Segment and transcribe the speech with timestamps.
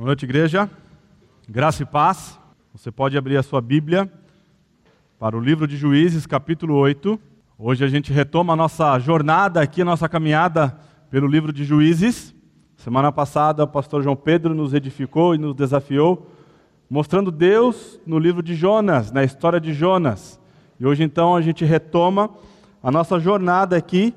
[0.00, 0.66] Boa noite, igreja.
[1.46, 2.40] Graça e paz.
[2.72, 4.10] Você pode abrir a sua Bíblia
[5.18, 7.20] para o livro de Juízes, capítulo 8.
[7.58, 10.74] Hoje a gente retoma a nossa jornada aqui, a nossa caminhada
[11.10, 12.34] pelo livro de Juízes.
[12.78, 16.30] Semana passada, o pastor João Pedro nos edificou e nos desafiou,
[16.88, 20.40] mostrando Deus no livro de Jonas, na história de Jonas.
[20.80, 22.30] E hoje, então, a gente retoma
[22.82, 24.14] a nossa jornada aqui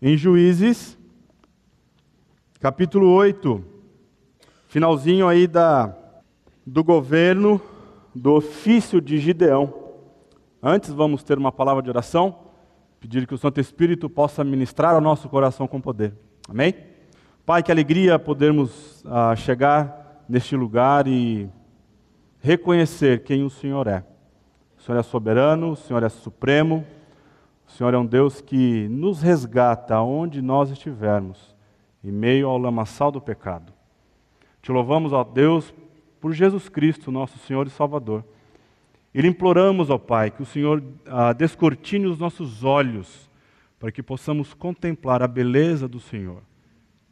[0.00, 0.96] em Juízes,
[2.60, 3.77] capítulo 8
[4.68, 5.94] finalzinho aí da,
[6.64, 7.60] do governo
[8.14, 9.72] do ofício de Gideão.
[10.62, 12.36] Antes vamos ter uma palavra de oração,
[13.00, 16.14] pedir que o Santo Espírito possa ministrar ao nosso coração com poder.
[16.48, 16.74] Amém?
[17.46, 21.48] Pai, que alegria podermos ah, chegar neste lugar e
[22.38, 24.04] reconhecer quem o Senhor é.
[24.76, 26.84] O Senhor é soberano, o Senhor é supremo,
[27.66, 31.56] o Senhor é um Deus que nos resgata onde nós estivermos,
[32.04, 33.77] em meio ao lamaçal do pecado.
[34.68, 35.72] Te louvamos, ó Deus,
[36.20, 38.22] por Jesus Cristo, nosso Senhor e Salvador.
[39.14, 43.30] E lhe imploramos, ó Pai, que o Senhor ah, descortine os nossos olhos,
[43.80, 46.42] para que possamos contemplar a beleza do Senhor,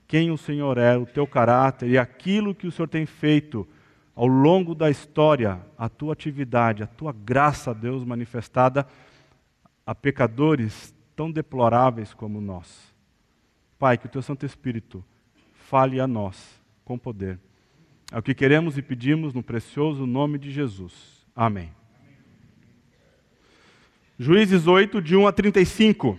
[0.07, 3.67] quem o Senhor é, o teu caráter e aquilo que o Senhor tem feito
[4.15, 8.87] ao longo da história, a tua atividade, a tua graça, Deus, manifestada
[9.87, 12.95] a pecadores tão deploráveis como nós.
[13.79, 15.03] Pai, que o teu Santo Espírito
[15.55, 17.41] fale a nós com poder.
[18.13, 20.93] É o que queremos e pedimos no precioso nome de Jesus.
[21.35, 21.73] Amém.
[24.19, 26.19] Juízes 8, de 1 a 35.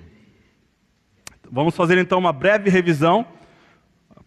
[1.49, 3.25] Vamos fazer então uma breve revisão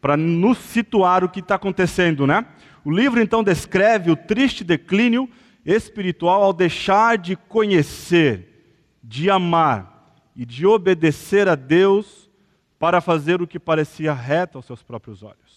[0.00, 2.46] para nos situar o que está acontecendo, né?
[2.84, 5.28] O livro então descreve o triste declínio
[5.64, 12.30] espiritual ao deixar de conhecer, de amar e de obedecer a Deus
[12.78, 15.49] para fazer o que parecia reto aos seus próprios olhos.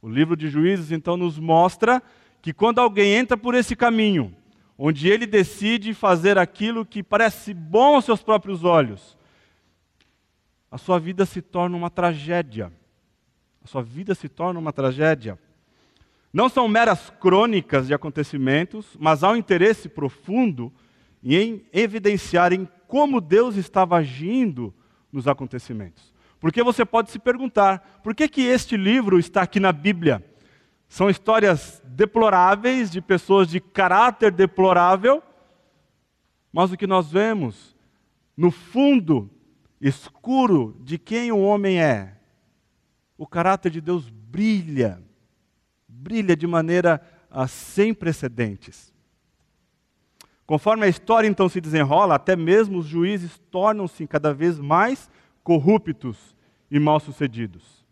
[0.00, 2.02] O livro de Juízes então nos mostra
[2.40, 4.34] que quando alguém entra por esse caminho,
[4.76, 9.18] onde ele decide fazer aquilo que parece bom aos seus próprios olhos,
[10.70, 12.72] a sua vida se torna uma tragédia.
[13.64, 15.38] A sua vida se torna uma tragédia.
[16.32, 20.72] Não são meras crônicas de acontecimentos, mas há um interesse profundo
[21.24, 24.72] em evidenciar em como Deus estava agindo
[25.12, 26.12] nos acontecimentos.
[26.40, 30.24] Porque você pode se perguntar, por que, que este livro está aqui na Bíblia?
[30.88, 35.22] São histórias deploráveis, de pessoas de caráter deplorável,
[36.52, 37.76] mas o que nós vemos
[38.36, 39.30] no fundo
[39.80, 42.16] escuro de quem o homem é,
[43.16, 45.02] o caráter de Deus brilha,
[45.86, 47.00] brilha de maneira
[47.30, 48.92] ah, sem precedentes.
[50.46, 55.10] Conforme a história então se desenrola, até mesmo os juízes tornam-se cada vez mais
[55.48, 56.36] corruptos
[56.70, 57.82] e mal-sucedidos.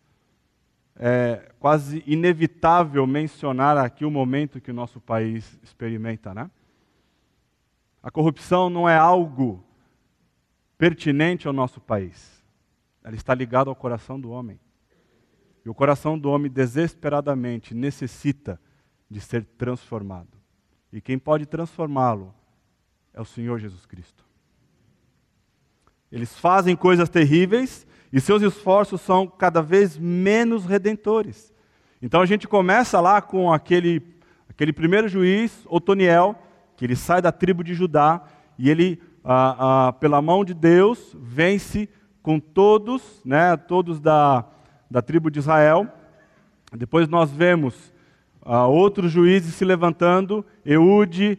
[0.95, 6.51] É quase inevitável mencionar aqui o momento que o nosso país experimenta, né?
[8.03, 9.65] A corrupção não é algo
[10.77, 12.45] pertinente ao nosso país.
[13.03, 14.61] Ela está ligada ao coração do homem.
[15.65, 18.61] E o coração do homem desesperadamente necessita
[19.09, 20.37] de ser transformado.
[20.93, 22.35] E quem pode transformá-lo
[23.15, 24.26] é o Senhor Jesus Cristo.
[26.11, 31.53] Eles fazem coisas terríveis e seus esforços são cada vez menos redentores.
[32.01, 34.03] Então a gente começa lá com aquele,
[34.49, 36.37] aquele primeiro juiz, Otoniel,
[36.77, 38.23] que ele sai da tribo de Judá
[38.59, 41.89] e ele, ah, ah, pela mão de Deus, vence
[42.23, 44.45] com todos, né, todos da,
[44.91, 45.89] da tribo de Israel.
[46.73, 47.93] Depois nós vemos
[48.43, 51.39] ah, outros juízes se levantando, Eude,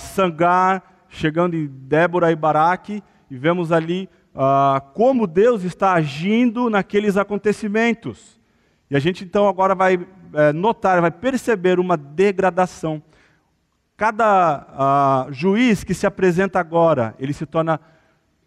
[0.00, 7.16] Sangar, chegando em Débora e Baraque, e vemos ali ah, como Deus está agindo naqueles
[7.16, 8.38] acontecimentos.
[8.90, 13.02] E a gente então agora vai é, notar, vai perceber uma degradação.
[13.96, 17.80] Cada ah, juiz que se apresenta agora, ele se torna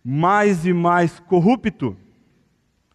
[0.04, 1.98] mais e mais corrupto,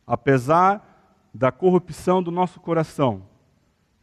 [0.06, 0.90] apesar
[1.34, 3.22] da corrupção do nosso coração.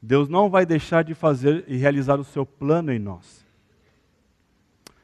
[0.02, 3.46] Deus não vai deixar de fazer e realizar o seu plano em nós.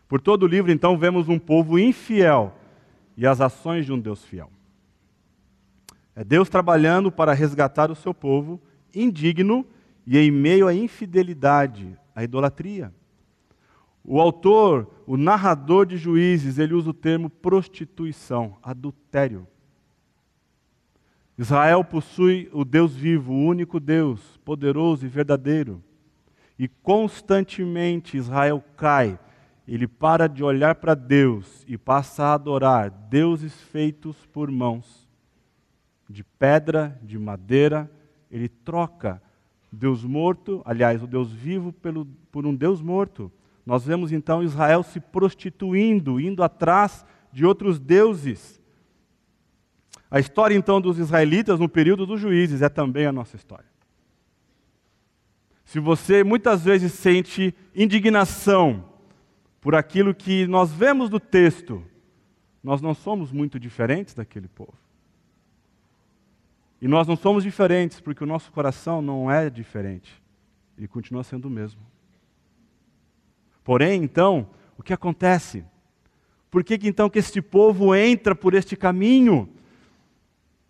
[0.08, 2.57] Por todo o livro, então, vemos um povo infiel
[3.18, 4.52] e as ações de um Deus fiel.
[6.16, 8.62] É Deus trabalhando para resgatar o seu povo
[8.94, 9.66] indigno
[10.06, 12.94] e em meio à infidelidade, à idolatria.
[14.04, 19.46] O autor, o narrador de Juízes, ele usa o termo prostituição, adultério.
[21.38, 25.84] Israel possui o Deus vivo, o único Deus, poderoso e verdadeiro.
[26.58, 29.20] E constantemente Israel cai
[29.68, 35.08] ele para de olhar para Deus e passa a adorar deuses feitos por mãos,
[36.10, 37.92] de pedra, de madeira,
[38.32, 39.22] ele troca
[39.70, 43.30] Deus morto, aliás, o Deus vivo pelo, por um Deus morto.
[43.66, 48.62] Nós vemos então Israel se prostituindo, indo atrás de outros deuses.
[50.10, 53.68] A história então dos israelitas no período dos juízes é também a nossa história.
[55.66, 58.86] Se você muitas vezes sente indignação
[59.62, 61.84] por aquilo que nós vemos do texto,
[62.64, 64.78] nós não somos muito diferentes daquele povo.
[66.82, 70.22] E nós não somos diferentes porque o nosso coração não é diferente.
[70.78, 71.82] Ele continua sendo o mesmo.
[73.64, 75.66] Porém, então, o que acontece?
[76.50, 79.50] Por que, que então que este povo entra por este caminho?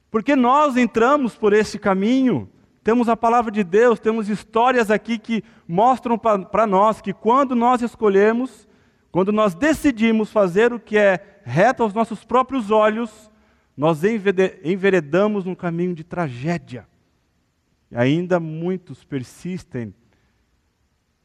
[0.09, 2.49] Porque nós entramos por este caminho.
[2.83, 7.81] Temos a palavra de Deus, temos histórias aqui que mostram para nós que quando nós
[7.81, 8.66] escolhemos,
[9.11, 13.31] quando nós decidimos fazer o que é reto aos nossos próprios olhos,
[13.75, 16.87] nós enveredamos num caminho de tragédia.
[17.89, 19.93] E ainda muitos persistem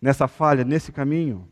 [0.01, 1.49] nessa falha, nesse caminho.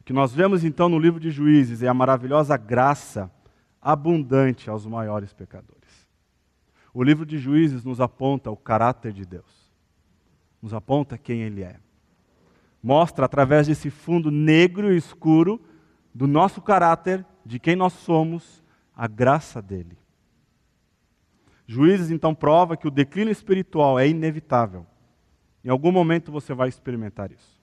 [0.00, 3.30] O que nós vemos então no livro de Juízes é a maravilhosa graça
[3.80, 6.08] abundante aos maiores pecadores.
[6.94, 9.70] O livro de Juízes nos aponta o caráter de Deus,
[10.60, 11.78] nos aponta quem Ele é.
[12.82, 15.60] Mostra através desse fundo negro e escuro
[16.14, 18.62] do nosso caráter, de quem nós somos,
[18.94, 19.96] a graça dele.
[21.66, 24.86] Juízes então prova que o declínio espiritual é inevitável.
[25.64, 27.60] Em algum momento você vai experimentar isso.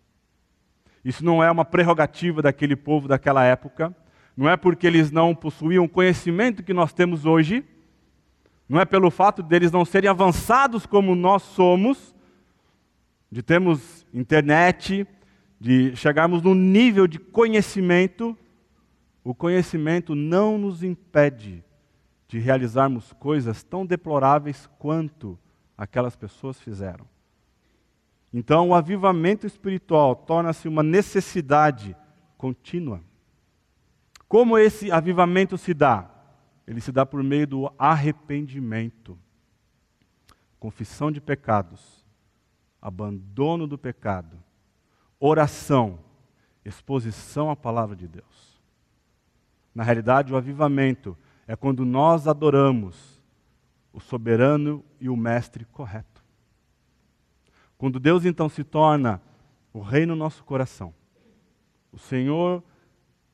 [1.04, 3.96] Isso não é uma prerrogativa daquele povo daquela época,
[4.36, 7.66] não é porque eles não possuíam o conhecimento que nós temos hoje,
[8.68, 12.16] não é pelo fato deles não serem avançados como nós somos,
[13.32, 15.08] de termos internet,
[15.60, 18.38] de chegarmos num nível de conhecimento,
[19.24, 21.64] o conhecimento não nos impede
[22.28, 25.38] de realizarmos coisas tão deploráveis quanto
[25.78, 27.06] aquelas pessoas fizeram.
[28.34, 31.96] Então, o avivamento espiritual torna-se uma necessidade
[32.38, 33.02] contínua.
[34.28, 36.10] Como esse avivamento se dá?
[36.68, 39.18] Ele se dá por meio do arrependimento,
[40.60, 41.99] confissão de pecados,
[42.82, 44.38] abandono do pecado,
[45.20, 46.00] oração,
[46.64, 48.60] exposição à palavra de Deus.
[49.74, 51.18] Na realidade, o avivamento
[51.48, 53.22] é quando nós adoramos
[53.92, 56.24] o soberano e o mestre correto.
[57.78, 59.22] Quando Deus então se torna
[59.74, 60.94] o rei no nosso coração,
[61.92, 62.64] o Senhor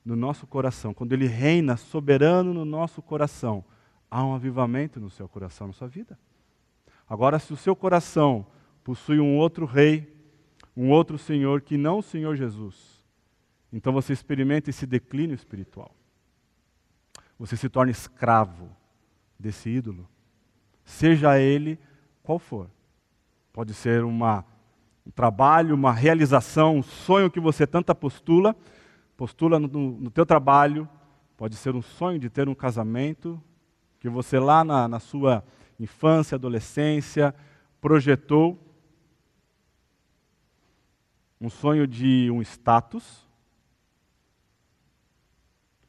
[0.03, 3.65] no nosso coração, quando Ele reina soberano no nosso coração,
[4.09, 6.18] há um avivamento no seu coração, na sua vida.
[7.09, 8.45] Agora, se o seu coração
[8.86, 10.16] possui um outro rei,
[10.78, 13.04] um outro Senhor que não o Senhor Jesus,
[13.74, 15.94] então você experimenta esse declínio espiritual.
[17.40, 18.70] Você se torna escravo
[19.38, 20.08] desse ídolo,
[20.84, 21.80] seja ele
[22.22, 22.70] qual for.
[23.52, 24.46] Pode ser uma,
[25.06, 28.56] um trabalho, uma realização, um sonho que você tanta postula,
[29.18, 30.88] postula no, no teu trabalho.
[31.36, 33.42] Pode ser um sonho de ter um casamento
[34.00, 35.44] que você lá na, na sua
[35.80, 37.34] infância, adolescência,
[37.81, 38.65] projetou.
[41.40, 43.26] Um sonho de um status.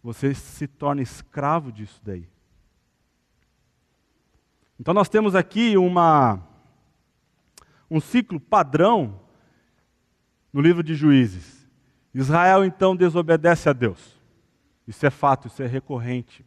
[0.02, 2.28] Você se torna escravo disso daí.
[4.78, 6.42] Então nós temos aqui uma
[7.90, 9.20] um ciclo padrão
[10.52, 11.66] no livro de Juízes.
[12.12, 14.16] Israel então desobedece a Deus.
[14.86, 16.44] Isso é fato, isso é recorrente.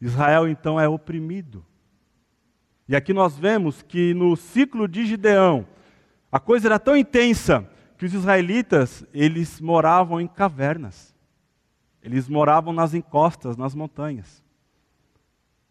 [0.00, 1.64] Israel então é oprimido.
[2.88, 5.66] E aqui nós vemos que no ciclo de Gideão,
[6.30, 11.14] a coisa era tão intensa que os israelitas, eles moravam em cavernas.
[12.02, 14.44] Eles moravam nas encostas, nas montanhas.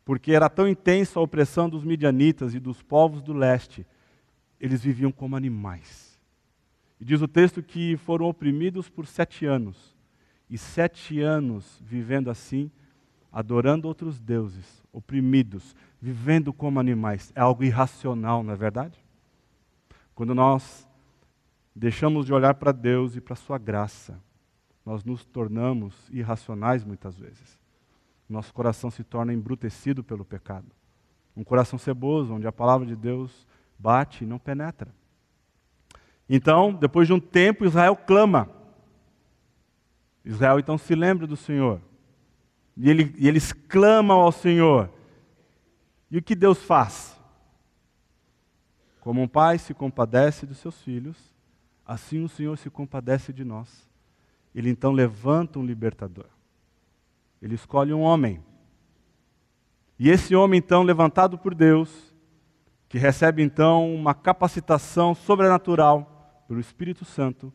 [0.03, 3.85] Porque era tão intensa a opressão dos midianitas e dos povos do leste,
[4.59, 6.19] eles viviam como animais.
[6.99, 9.95] E diz o texto que foram oprimidos por sete anos.
[10.49, 12.71] E sete anos vivendo assim,
[13.31, 17.31] adorando outros deuses, oprimidos, vivendo como animais.
[17.35, 18.97] É algo irracional, não é verdade?
[20.13, 20.87] Quando nós
[21.75, 24.17] deixamos de olhar para Deus e para Sua graça,
[24.85, 27.59] nós nos tornamos irracionais muitas vezes.
[28.29, 30.67] Nosso coração se torna embrutecido pelo pecado.
[31.35, 33.45] Um coração ceboso, onde a palavra de Deus
[33.77, 34.93] bate e não penetra.
[36.29, 38.49] Então, depois de um tempo, Israel clama.
[40.23, 41.81] Israel então se lembra do Senhor.
[42.77, 44.89] E, ele, e eles clamam ao Senhor.
[46.09, 47.19] E o que Deus faz?
[49.01, 51.34] Como um pai se compadece dos seus filhos,
[51.85, 53.87] assim o Senhor se compadece de nós.
[54.53, 56.27] Ele então levanta um libertador.
[57.41, 58.43] Ele escolhe um homem.
[59.99, 62.13] E esse homem, então, levantado por Deus,
[62.89, 67.51] que recebe então uma capacitação sobrenatural pelo Espírito Santo.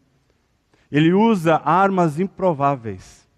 [0.91, 3.29] Ele usa armas improváveis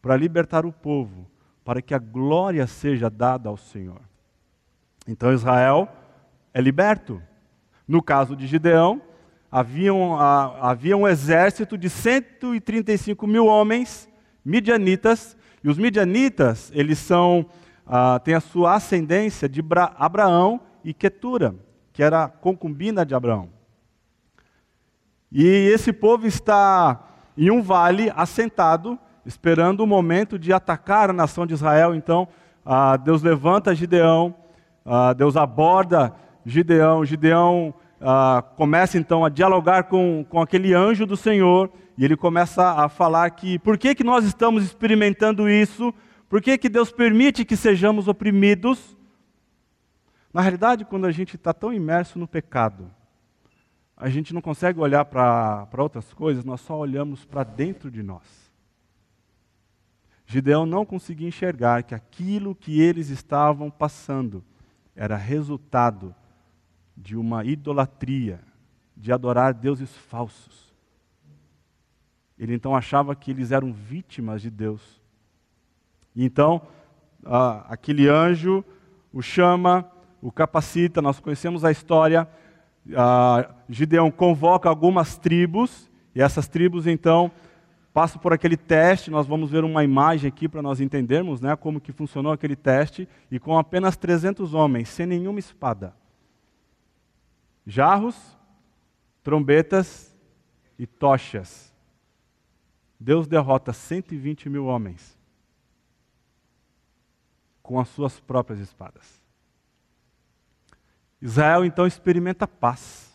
[0.00, 1.28] para libertar o povo,
[1.64, 4.00] para que a glória seja dada ao Senhor.
[5.06, 5.88] Então Israel
[6.52, 7.22] é liberto.
[7.86, 9.00] No caso de Gideão,
[9.50, 14.08] havia um, havia um exército de 135 mil homens
[14.44, 17.46] midianitas, e os midianitas, eles são,
[17.86, 21.54] ah, têm a sua ascendência de Bra Abraão e Quetura,
[21.92, 23.50] que era concubina de Abraão.
[25.30, 27.04] E esse povo está
[27.36, 31.94] em um vale assentado, esperando o momento de atacar a nação de Israel.
[31.94, 32.28] Então,
[32.64, 34.34] ah, Deus levanta Gideão,
[34.84, 36.14] ah, Deus aborda
[36.46, 42.16] Gideão, Gideão ah, começa então a dialogar com, com aquele anjo do Senhor, e ele
[42.16, 45.92] começa a falar que por que, que nós estamos experimentando isso,
[46.28, 48.96] por que, que Deus permite que sejamos oprimidos.
[50.32, 52.90] Na realidade, quando a gente está tão imerso no pecado,
[53.96, 58.48] a gente não consegue olhar para outras coisas, nós só olhamos para dentro de nós.
[60.24, 64.44] Gideão não conseguia enxergar que aquilo que eles estavam passando
[64.94, 66.14] era resultado
[67.00, 68.40] de uma idolatria,
[68.96, 70.74] de adorar deuses falsos.
[72.36, 75.00] Ele então achava que eles eram vítimas de Deus.
[76.14, 76.60] E então,
[77.24, 78.64] ah, aquele anjo
[79.12, 79.88] o chama,
[80.20, 82.28] o capacita, nós conhecemos a história.
[82.94, 87.30] Ah, Gideão convoca algumas tribos, e essas tribos então
[87.94, 89.10] passam por aquele teste.
[89.10, 93.08] Nós vamos ver uma imagem aqui para nós entendermos né, como que funcionou aquele teste.
[93.30, 95.94] E com apenas 300 homens, sem nenhuma espada
[97.68, 98.16] jarros,
[99.22, 100.16] trombetas
[100.78, 101.70] e tochas.
[102.98, 105.16] Deus derrota 120 mil homens
[107.62, 109.22] com as suas próprias espadas.
[111.20, 113.12] Israel então experimenta paz.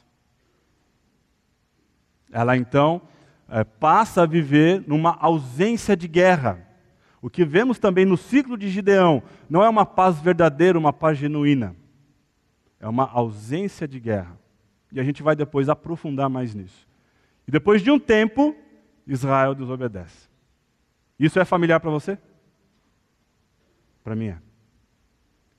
[2.31, 3.01] Ela então
[3.49, 6.67] é, passa a viver numa ausência de guerra.
[7.19, 11.17] O que vemos também no ciclo de Gideão não é uma paz verdadeira, uma paz
[11.17, 11.75] genuína.
[12.79, 14.42] É uma ausência de guerra.
[14.93, 16.87] E a gente vai depois aprofundar mais nisso.
[17.47, 18.55] E depois de um tempo,
[19.07, 20.29] Israel desobedece.
[21.19, 22.17] Isso é familiar para você?
[24.03, 24.37] Para mim é.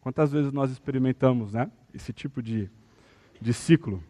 [0.00, 2.70] Quantas vezes nós experimentamos né, esse tipo de,
[3.40, 4.02] de ciclo?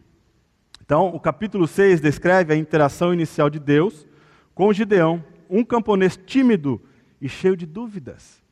[0.83, 4.05] Então, o capítulo 6 descreve a interação inicial de Deus
[4.53, 6.81] com Gideão, um camponês tímido
[7.19, 8.43] e cheio de dúvidas.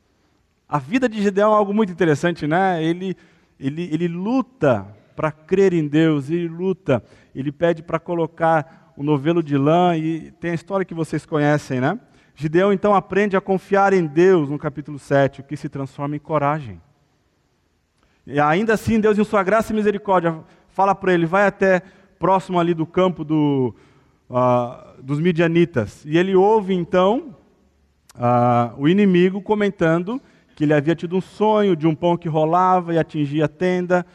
[0.68, 2.82] A vida de Gideão é algo muito interessante, né?
[2.82, 3.16] Ele,
[3.60, 7.02] ele, ele luta para crer em Deus, ele luta,
[7.34, 11.80] ele pede para colocar o novelo de lã, e tem a história que vocês conhecem,
[11.80, 11.98] né?
[12.36, 16.18] Gideão então aprende a confiar em Deus no capítulo 7, o que se transforma em
[16.18, 16.80] coragem.
[18.26, 21.82] E ainda assim, Deus, em sua graça e misericórdia, fala para ele: vai até
[22.18, 23.74] próximo ali do campo do,
[24.30, 26.04] uh, dos midianitas.
[26.04, 27.36] E ele ouve então
[28.16, 30.20] uh, o inimigo comentando
[30.56, 34.06] que ele havia tido um sonho de um pão que rolava e atingia a tenda,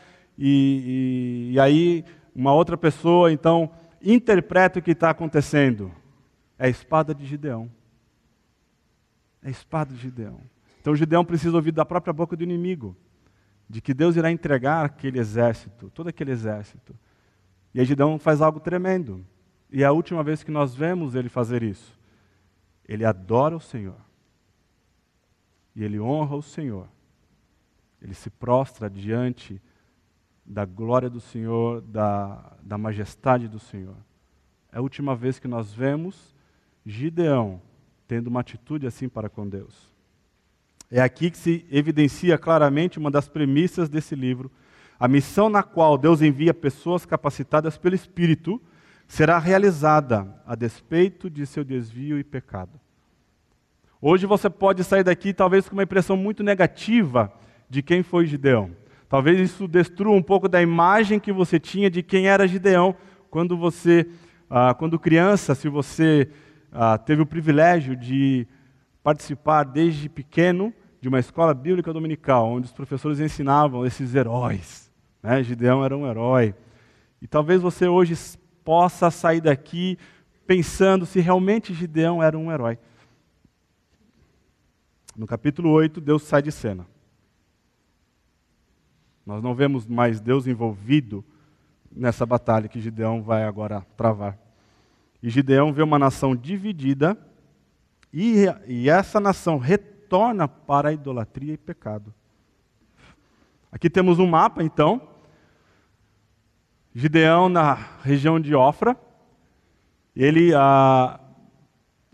[0.41, 3.69] e, e, e aí uma outra pessoa então
[4.01, 5.91] interpreta o que está acontecendo.
[6.58, 7.69] É a espada de Gideão.
[9.43, 10.39] É a espada de Gideão.
[10.79, 12.96] Então Gideão precisa ouvir da própria boca do inimigo
[13.69, 16.96] de que Deus irá entregar aquele exército, todo aquele exército.
[17.74, 19.25] E aí Gideão faz algo tremendo.
[19.69, 22.00] E é a última vez que nós vemos ele fazer isso.
[22.88, 24.00] Ele adora o Senhor.
[25.75, 26.88] E ele honra o Senhor.
[28.01, 29.62] Ele se prostra diante
[30.49, 33.95] da glória do Senhor, da, da majestade do Senhor.
[34.71, 36.35] É a última vez que nós vemos
[36.83, 37.61] Gideão
[38.07, 39.93] tendo uma atitude assim para com Deus.
[40.89, 44.51] É aqui que se evidencia claramente uma das premissas desse livro.
[44.99, 48.59] A missão na qual Deus envia pessoas capacitadas pelo Espírito
[49.07, 52.79] será realizada a despeito de seu desvio e pecado.
[54.01, 57.31] Hoje você pode sair daqui talvez com uma impressão muito negativa
[57.69, 58.71] de quem foi Gideão.
[59.09, 62.95] Talvez isso destrua um pouco da imagem que você tinha de quem era Gideão
[63.31, 64.07] quando você,
[64.47, 66.29] ah, quando criança, se você
[66.71, 68.47] ah, teve o privilégio de
[69.01, 74.91] participar desde pequeno de uma escola bíblica dominical, onde os professores ensinavam esses heróis.
[75.23, 75.41] Né?
[75.41, 76.53] Gideão era um herói.
[77.19, 78.13] E talvez você hoje
[78.63, 79.97] possa sair daqui
[80.45, 82.77] pensando se realmente Gideão era um herói.
[85.17, 86.85] No capítulo 8, Deus sai de cena.
[89.29, 91.24] Nós não vemos mais Deus envolvido
[91.91, 94.36] nessa batalha que Gideão vai agora travar.
[95.21, 97.15] E Gideão vê uma nação dividida
[98.12, 102.12] e, e essa nação retorna para a idolatria e pecado.
[103.71, 105.07] Aqui temos um mapa, então,
[106.95, 108.98] Gideão na região de Ofra.
[110.15, 111.19] Ele ah,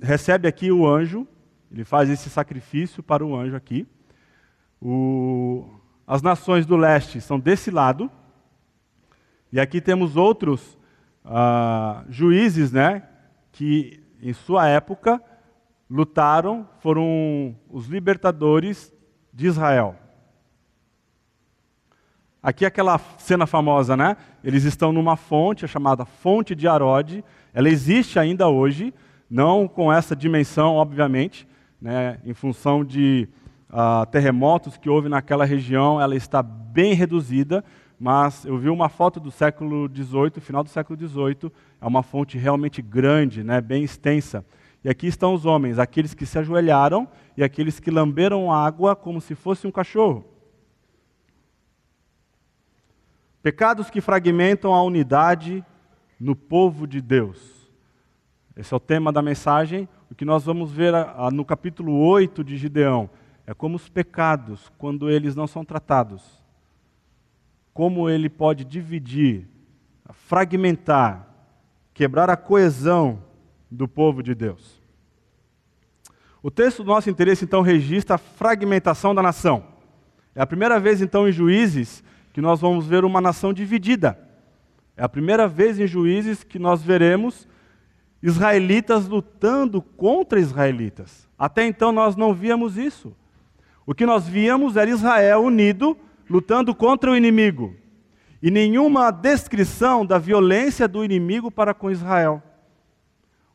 [0.01, 1.25] recebe aqui o anjo,
[1.71, 3.87] ele faz esse sacrifício para o anjo aqui.
[4.81, 5.74] O,
[6.07, 8.09] as nações do leste são desse lado.
[9.51, 10.77] E aqui temos outros
[11.23, 13.03] ah, juízes, né,
[13.51, 15.21] que em sua época
[15.89, 18.93] lutaram, foram os libertadores
[19.33, 19.95] de Israel.
[22.41, 24.17] Aqui é aquela cena famosa, né?
[24.43, 27.23] Eles estão numa fonte chamada Fonte de Arode.
[27.51, 28.93] Ela existe ainda hoje,
[29.27, 31.47] não com essa dimensão, obviamente,
[31.81, 32.19] né?
[32.23, 33.27] em função de
[33.75, 37.63] uh, terremotos que houve naquela região, ela está bem reduzida,
[37.99, 41.51] mas eu vi uma foto do século XVIII, final do século XVIII,
[41.81, 43.59] é uma fonte realmente grande, né?
[43.59, 44.45] bem extensa.
[44.83, 49.19] E aqui estão os homens, aqueles que se ajoelharam e aqueles que lamberam água como
[49.19, 50.23] se fosse um cachorro.
[53.41, 55.63] Pecados que fragmentam a unidade
[56.19, 57.69] no povo de Deus.
[58.55, 59.87] Esse é o tema da mensagem.
[60.09, 60.93] O que nós vamos ver
[61.33, 63.09] no capítulo 8 de Gideão
[63.47, 66.43] é como os pecados, quando eles não são tratados,
[67.73, 69.47] como ele pode dividir,
[70.11, 71.27] fragmentar,
[71.93, 73.21] quebrar a coesão
[73.69, 74.81] do povo de Deus.
[76.41, 79.65] O texto do nosso interesse, então, registra a fragmentação da nação.
[80.33, 82.03] É a primeira vez, então, em Juízes
[82.35, 84.19] que nós vamos ver uma nação dividida.
[84.97, 87.47] É a primeira vez em Juízes que nós veremos
[88.21, 91.29] israelitas lutando contra israelitas.
[91.39, 93.15] Até então nós não víamos isso.
[93.85, 95.97] O que nós víamos era Israel unido,
[96.29, 97.75] lutando contra o inimigo.
[98.41, 102.41] E nenhuma descrição da violência do inimigo para com Israel.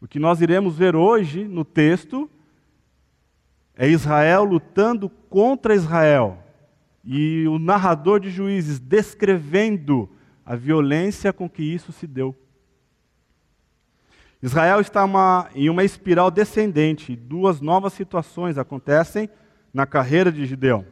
[0.01, 2.31] O que nós iremos ver hoje no texto
[3.77, 6.39] é Israel lutando contra Israel
[7.05, 10.09] e o narrador de Juízes descrevendo
[10.45, 12.37] a violência com que isso se deu.
[14.43, 19.29] Israel está uma, em uma espiral descendente, duas novas situações acontecem
[19.73, 20.85] na carreira de Gideão.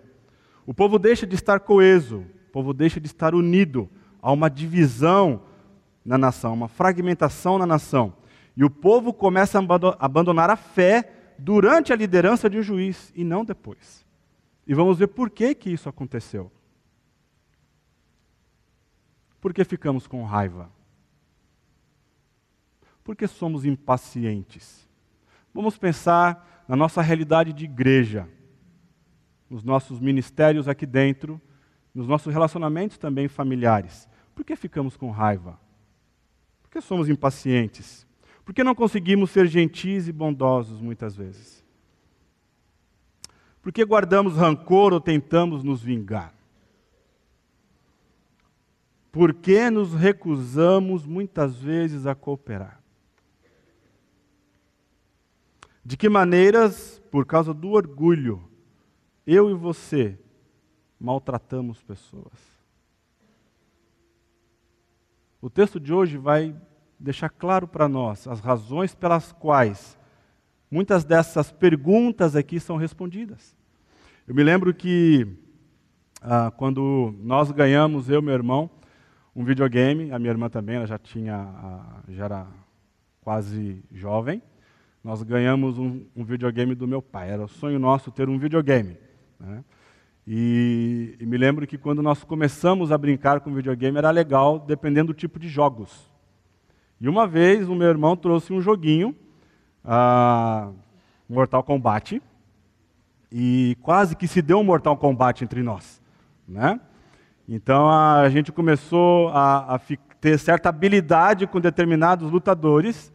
[0.67, 3.88] O povo deixa de estar coeso, o povo deixa de estar unido,
[4.21, 5.43] há uma divisão
[6.05, 8.14] na nação, uma fragmentação na nação.
[8.57, 9.62] E o povo começa a
[9.99, 14.05] abandonar a fé durante a liderança de um juiz e não depois.
[14.67, 16.51] E vamos ver por que, que isso aconteceu.
[19.41, 20.71] Porque ficamos com raiva.
[23.05, 24.88] Porque somos impacientes.
[25.55, 28.29] Vamos pensar na nossa realidade de igreja,
[29.49, 31.41] nos nossos ministérios aqui dentro,
[31.95, 34.09] nos nossos relacionamentos também familiares.
[34.35, 35.59] Por que ficamos com raiva?
[36.63, 38.07] Porque somos impacientes.
[38.45, 41.65] Porque não conseguimos ser gentis e bondosos muitas vezes.
[43.61, 46.33] Por que guardamos rancor ou tentamos nos vingar?
[49.13, 52.81] Por que nos recusamos muitas vezes a cooperar?
[55.85, 58.48] De que maneiras, por causa do orgulho,
[59.31, 60.19] eu e você
[60.99, 62.33] maltratamos pessoas?
[65.41, 66.57] O texto de hoje vai
[66.99, 69.99] deixar claro para nós as razões pelas quais
[70.71, 73.57] Muitas dessas perguntas aqui são respondidas.
[74.27, 75.27] Eu me lembro que
[76.21, 78.69] ah, quando nós ganhamos, eu e meu irmão,
[79.35, 82.47] um videogame, a minha irmã também, ela já tinha, ah, já era
[83.23, 84.43] quase jovem,
[85.03, 87.31] nós ganhamos um, um, videogame do meu pai.
[87.31, 88.99] Era o sonho nosso ter um videogame.
[89.38, 89.64] Né?
[90.27, 95.12] E, e, me lembro que quando nós começamos a brincar com videogame era legal, dependendo
[95.12, 96.11] do tipo de jogos.
[97.01, 99.16] E uma vez o meu irmão trouxe um joguinho
[99.85, 100.74] uh,
[101.29, 102.20] Mortal Kombat
[103.33, 106.03] e quase que se deu um Mortal Kombat entre nós,
[106.46, 106.81] né?
[107.48, 109.81] Então a gente começou a, a
[110.20, 113.11] ter certa habilidade com determinados lutadores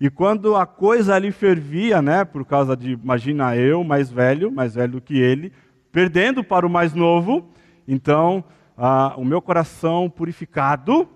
[0.00, 4.74] e quando a coisa ali fervia, né, por causa de, imagina eu, mais velho, mais
[4.74, 5.52] velho do que ele,
[5.94, 7.48] perdendo para o mais novo,
[7.86, 8.42] então
[8.76, 11.08] ah, o meu coração purificado,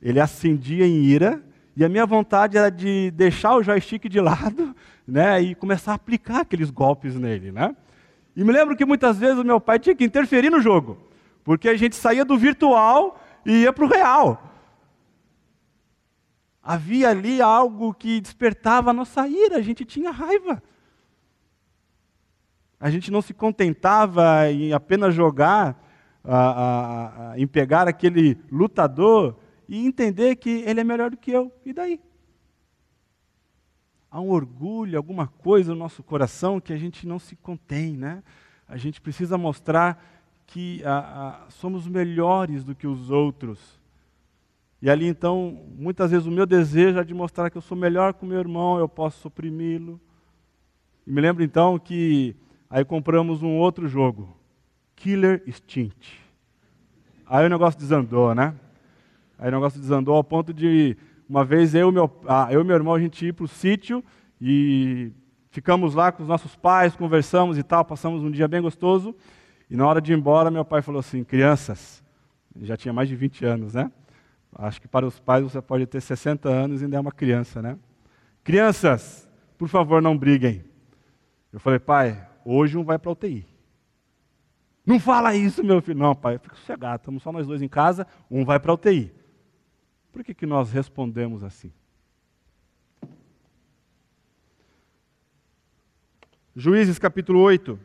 [0.00, 1.42] ele acendia em ira
[1.74, 4.76] e a minha vontade era de deixar o joystick de lado
[5.08, 7.50] né, e começar a aplicar aqueles golpes nele.
[7.50, 7.74] Né?
[8.36, 10.98] E me lembro que muitas vezes o meu pai tinha que interferir no jogo,
[11.42, 14.50] porque a gente saía do virtual e ia para o real.
[16.62, 20.62] Havia ali algo que despertava a nossa ira, a gente tinha raiva.
[22.84, 25.82] A gente não se contentava em apenas jogar,
[26.22, 31.30] a, a, a, em pegar aquele lutador e entender que ele é melhor do que
[31.30, 31.50] eu.
[31.64, 31.98] E daí?
[34.10, 38.22] Há um orgulho, alguma coisa no nosso coração que a gente não se contém, né?
[38.68, 40.04] A gente precisa mostrar
[40.46, 40.82] que
[41.48, 43.80] somos melhores do que os outros.
[44.82, 48.12] E ali então, muitas vezes o meu desejo é de mostrar que eu sou melhor
[48.12, 49.98] que o meu irmão, eu posso suprimi-lo.
[51.06, 52.36] E me lembro então que
[52.74, 54.36] aí compramos um outro jogo,
[54.96, 56.20] Killer Instinct.
[57.24, 58.52] Aí o negócio desandou, né?
[59.38, 60.96] Aí o negócio desandou ao ponto de
[61.28, 64.02] uma vez eu, meu, ah, eu e meu irmão a gente ir para o sítio
[64.40, 65.12] e
[65.50, 69.14] ficamos lá com os nossos pais, conversamos e tal, passamos um dia bem gostoso.
[69.70, 72.02] E na hora de ir embora, meu pai falou assim: crianças,
[72.60, 73.88] já tinha mais de 20 anos, né?
[74.52, 77.62] Acho que para os pais você pode ter 60 anos e ainda é uma criança,
[77.62, 77.78] né?
[78.42, 80.64] Crianças, por favor, não briguem.
[81.52, 83.46] Eu falei, pai, hoje um vai para a UTI.
[84.84, 85.98] Não fala isso, meu filho.
[85.98, 89.12] Não, pai, fica sossegado, estamos só nós dois em casa, um vai para a UTI.
[90.12, 91.72] Por que, que nós respondemos assim?
[96.54, 97.76] Juízes capítulo 8,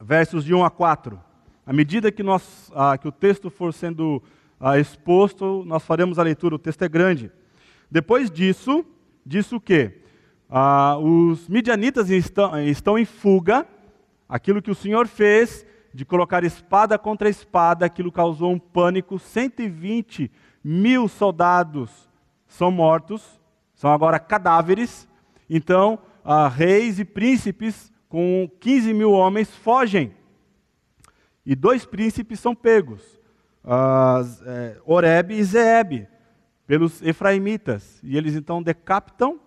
[0.00, 1.20] versos de 1 a 4.
[1.64, 4.22] À medida que, nós, ah, que o texto for sendo
[4.60, 7.32] ah, exposto, nós faremos a leitura, o texto é grande.
[7.90, 8.84] Depois disso,
[9.24, 10.00] disse o quê?
[10.48, 13.66] Ah, os midianitas estão, estão em fuga,
[14.28, 20.30] aquilo que o Senhor fez de colocar espada contra espada, aquilo causou um pânico, 120
[20.62, 22.08] mil soldados
[22.46, 23.40] são mortos,
[23.74, 25.08] são agora cadáveres,
[25.48, 30.14] então ah, reis e príncipes com 15 mil homens fogem.
[31.44, 33.02] E dois príncipes são pegos,
[33.64, 36.08] uh, é, Oreb e Zeeb,
[36.66, 38.00] pelos efraimitas.
[38.02, 39.38] E eles então decapitam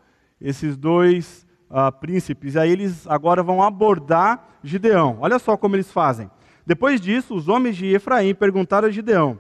[0.42, 2.56] esses dois uh, príncipes.
[2.56, 5.18] E aí eles agora vão abordar Gideão.
[5.22, 6.30] Olha só como eles fazem.
[6.66, 9.40] Depois disso, os homens de Efraim perguntaram a Gideão: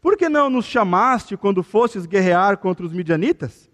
[0.00, 3.70] Por que não nos chamaste quando fostes guerrear contra os midianitas?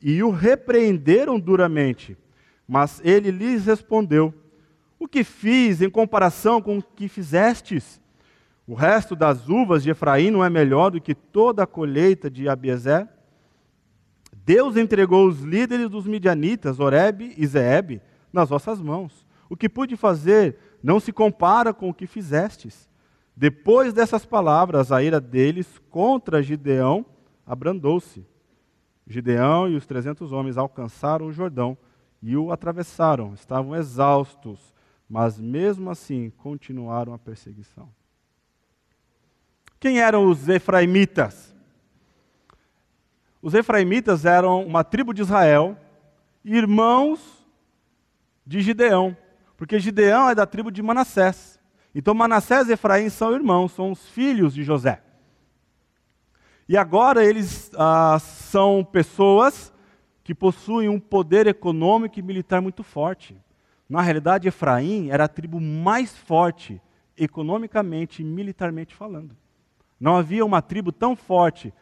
[0.00, 2.16] E o repreenderam duramente.
[2.66, 4.32] Mas ele lhes respondeu:
[4.98, 8.00] O que fiz em comparação com o que fizestes?
[8.66, 12.48] O resto das uvas de Efraim não é melhor do que toda a colheita de
[12.50, 13.08] Abiezer?
[14.48, 18.00] Deus entregou os líderes dos midianitas, Oreb e Zeeb,
[18.32, 19.26] nas vossas mãos.
[19.46, 22.88] O que pude fazer não se compara com o que fizestes.
[23.36, 27.04] Depois dessas palavras, a ira deles contra Gideão
[27.46, 28.24] abrandou-se.
[29.06, 31.76] Gideão e os trezentos homens alcançaram o Jordão
[32.22, 33.34] e o atravessaram.
[33.34, 34.74] Estavam exaustos,
[35.06, 37.90] mas mesmo assim continuaram a perseguição.
[39.78, 41.47] Quem eram os efraimitas?
[43.40, 45.76] Os efraimitas eram uma tribo de Israel,
[46.44, 47.46] irmãos
[48.44, 49.16] de Gideão,
[49.56, 51.60] porque Gideão é da tribo de Manassés.
[51.94, 55.02] Então Manassés e Efraim são irmãos, são os filhos de José.
[56.68, 59.72] E agora eles ah, são pessoas
[60.22, 63.34] que possuem um poder econômico e militar muito forte.
[63.88, 66.80] Na realidade, Efraim era a tribo mais forte,
[67.16, 69.34] economicamente e militarmente falando.
[69.98, 71.72] Não havia uma tribo tão forte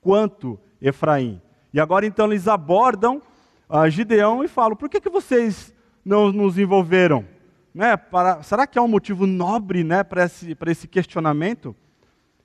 [0.00, 1.40] quanto Efraim.
[1.72, 3.20] E agora então eles abordam
[3.68, 7.24] uh, Gideão e falam: por que, que vocês não nos envolveram?
[7.74, 11.76] Né, para, será que há um motivo nobre né, para esse, para esse questionamento?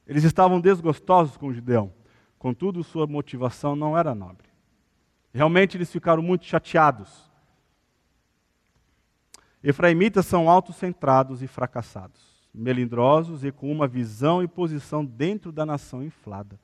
[0.06, 1.94] Eles estavam desgostosos com Gideão.
[2.38, 4.50] Contudo, sua motivação não era nobre.
[5.34, 7.32] Realmente eles ficaram muito chateados.
[9.64, 12.20] Efraimitas são autocentrados e fracassados,
[12.54, 16.60] melindrosos e com uma visão e posição dentro da nação inflada.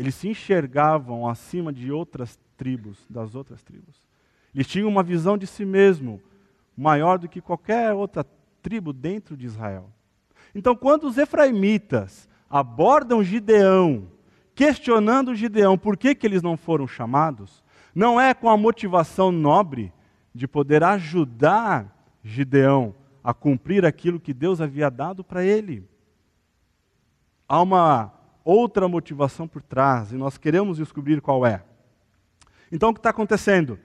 [0.00, 4.08] Eles se enxergavam acima de outras tribos, das outras tribos.
[4.54, 6.22] Eles tinham uma visão de si mesmo
[6.74, 8.24] maior do que qualquer outra
[8.62, 9.90] tribo dentro de Israel.
[10.54, 14.08] Então, quando os efraimitas abordam Gideão,
[14.54, 17.62] questionando Gideão por que, que eles não foram chamados,
[17.94, 19.92] não é com a motivação nobre
[20.34, 25.86] de poder ajudar Gideão a cumprir aquilo que Deus havia dado para ele.
[27.46, 31.62] Há uma outra motivação por trás e nós queremos descobrir qual é.
[32.70, 33.78] Então, o que está acontecendo?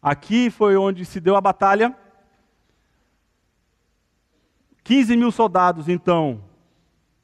[0.00, 1.96] Aqui foi onde se deu a batalha.
[4.84, 6.42] 15 mil soldados, então,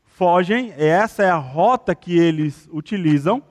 [0.04, 3.42] fogem, essa é a rota que eles utilizam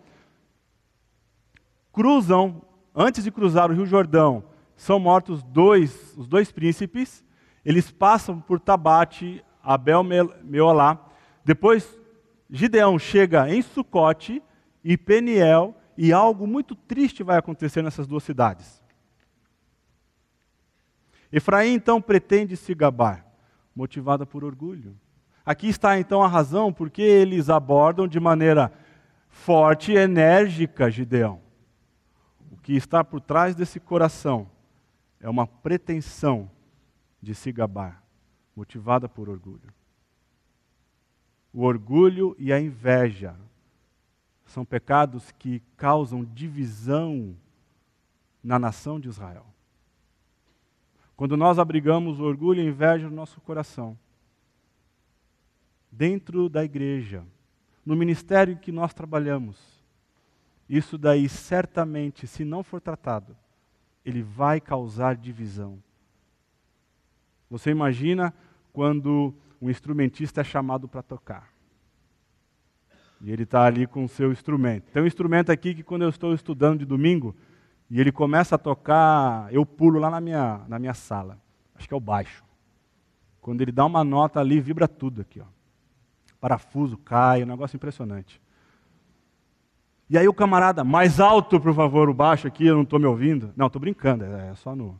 [1.98, 2.62] cruzam,
[2.94, 4.44] antes de cruzar o Rio Jordão,
[4.76, 7.26] são mortos dois, os dois príncipes,
[7.66, 10.04] eles passam por Tabate, Abel
[10.44, 11.04] Meolá,
[11.44, 11.97] depois
[12.50, 14.42] Gideão chega em Sucote
[14.84, 18.84] e Peniel, e algo muito triste vai acontecer nessas duas cidades.
[21.32, 23.26] Efraim então pretende se gabar,
[23.76, 24.96] motivada por orgulho.
[25.46, 28.72] Aqui está então a razão por que eles abordam de maneira
[29.28, 31.42] forte e enérgica Gideão
[32.68, 34.52] que está por trás desse coração
[35.22, 36.52] é uma pretensão
[37.22, 38.04] de se gabar,
[38.54, 39.74] motivada por orgulho.
[41.58, 43.36] O orgulho e a inveja
[44.46, 47.36] são pecados que causam divisão
[48.44, 49.44] na nação de Israel.
[51.16, 53.98] Quando nós abrigamos orgulho e inveja no nosso coração,
[55.92, 57.26] dentro da igreja,
[57.84, 59.58] no ministério em que nós trabalhamos,
[60.70, 63.36] isso daí certamente, se não for tratado,
[64.06, 65.82] ele vai causar divisão.
[67.50, 68.32] Você imagina
[68.72, 71.50] quando um instrumentista é chamado para tocar.
[73.20, 74.92] E ele está ali com o seu instrumento.
[74.92, 77.36] Tem um instrumento aqui que quando eu estou estudando de domingo,
[77.90, 81.40] e ele começa a tocar, eu pulo lá na minha, na minha sala.
[81.76, 82.44] Acho que é o baixo.
[83.40, 85.40] Quando ele dá uma nota ali, vibra tudo aqui.
[85.40, 85.46] Ó.
[86.40, 88.42] Parafuso cai, um negócio impressionante.
[90.10, 93.06] E aí o camarada, mais alto, por favor, o baixo aqui, eu não estou me
[93.06, 93.54] ouvindo.
[93.56, 95.00] Não, estou brincando, é, é só no.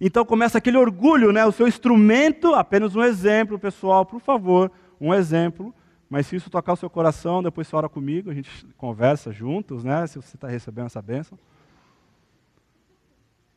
[0.00, 1.44] Então começa aquele orgulho, né?
[1.46, 5.74] O seu instrumento, apenas um exemplo, pessoal, por favor, um exemplo.
[6.08, 9.82] Mas se isso tocar o seu coração, depois você ora comigo, a gente conversa juntos,
[9.82, 10.06] né?
[10.06, 11.38] Se você está recebendo essa bênção.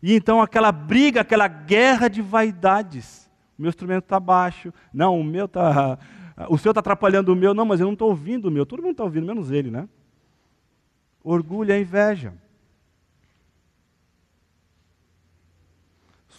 [0.02, 3.30] E então aquela briga, aquela guerra de vaidades.
[3.58, 4.74] O meu instrumento está baixo.
[4.94, 6.00] Não, o meu está.
[6.50, 7.54] O seu está atrapalhando o meu.
[7.54, 8.66] Não, mas eu não estou ouvindo o meu.
[8.66, 9.88] Todo mundo está ouvindo, menos ele, né?
[11.22, 12.34] Orgulho é inveja.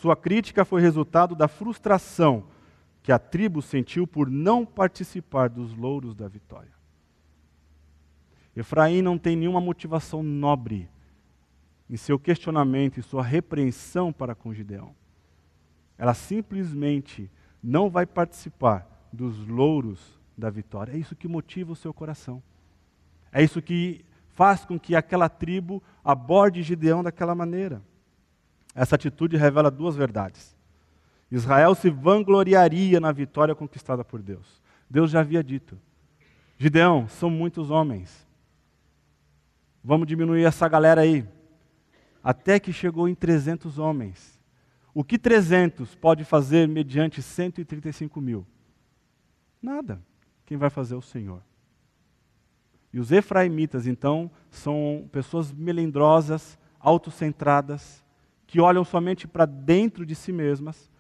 [0.01, 2.45] Sua crítica foi resultado da frustração
[3.03, 6.73] que a tribo sentiu por não participar dos louros da vitória.
[8.57, 10.89] Efraim não tem nenhuma motivação nobre
[11.89, 14.95] em seu questionamento e sua repreensão para com Gideão.
[15.99, 17.31] Ela simplesmente
[17.63, 20.93] não vai participar dos louros da vitória.
[20.93, 22.43] É isso que motiva o seu coração.
[23.31, 27.83] É isso que faz com que aquela tribo aborde Gideão daquela maneira.
[28.81, 30.57] Essa atitude revela duas verdades.
[31.31, 34.63] Israel se vangloriaria na vitória conquistada por Deus.
[34.89, 35.79] Deus já havia dito:
[36.57, 38.27] Gideão, são muitos homens.
[39.85, 41.29] Vamos diminuir essa galera aí.
[42.25, 44.41] Até que chegou em 300 homens.
[44.95, 48.47] O que 300 pode fazer mediante 135 mil?
[49.61, 50.01] Nada.
[50.47, 51.43] Quem vai fazer é o Senhor.
[52.95, 58.03] E os efraimitas, então, são pessoas melindrosas, autocentradas,
[58.51, 60.91] que olham somente para dentro de si mesmas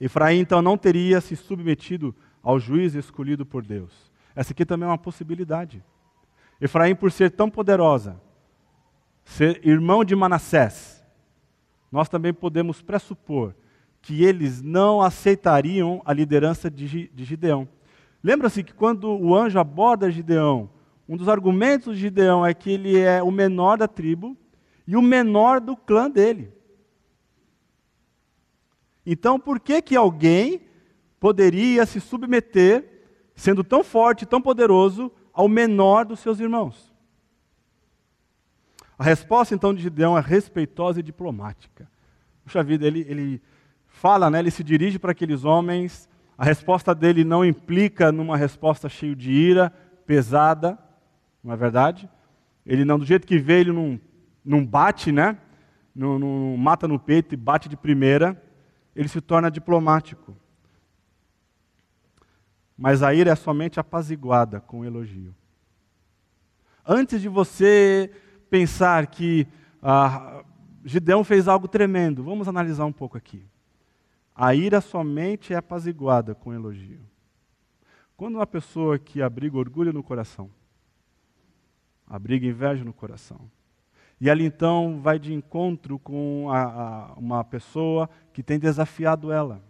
[0.00, 4.10] Efraim então não teria se submetido ao juiz escolhido por Deus.
[4.34, 5.84] Essa aqui também é uma possibilidade.
[6.58, 8.18] Efraim, por ser tão poderosa,
[9.22, 11.04] ser irmão de Manassés,
[11.92, 13.54] nós também podemos pressupor
[14.00, 17.68] que eles não aceitariam a liderança de Gideão.
[18.24, 20.70] Lembra-se que quando o anjo aborda Gideão,
[21.06, 24.34] um dos argumentos de Gideão é que ele é o menor da tribo
[24.90, 26.52] e o menor do clã dele.
[29.06, 30.62] Então, por que que alguém
[31.20, 33.04] poderia se submeter,
[33.36, 36.92] sendo tão forte, tão poderoso, ao menor dos seus irmãos?
[38.98, 41.88] A resposta então de Gideão é respeitosa e diplomática.
[42.42, 43.42] Puxa vida, ele, ele
[43.86, 48.88] fala, né, ele se dirige para aqueles homens, a resposta dele não implica numa resposta
[48.88, 49.72] cheia de ira,
[50.04, 50.76] pesada,
[51.44, 52.10] não é verdade?
[52.66, 54.00] Ele não, do jeito que vê, ele não,
[54.44, 55.38] não bate, né?
[55.94, 58.40] Não, não mata no peito e bate de primeira
[58.94, 60.36] ele se torna diplomático.
[62.76, 65.34] Mas a ira é somente apaziguada com elogio.
[66.86, 68.10] Antes de você
[68.48, 69.46] pensar que
[69.82, 70.42] ah,
[70.84, 73.44] Gideão fez algo tremendo, vamos analisar um pouco aqui.
[74.34, 77.00] A ira somente é apaziguada com elogio.
[78.16, 80.50] Quando uma pessoa que abriga orgulho no coração,
[82.06, 83.50] abriga inveja no coração,
[84.20, 89.62] e ela então vai de encontro com a, a, uma pessoa que tem desafiado ela.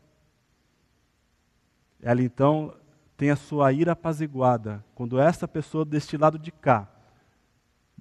[2.02, 2.74] Ela então
[3.16, 6.88] tem a sua ira apaziguada quando essa pessoa deste lado de cá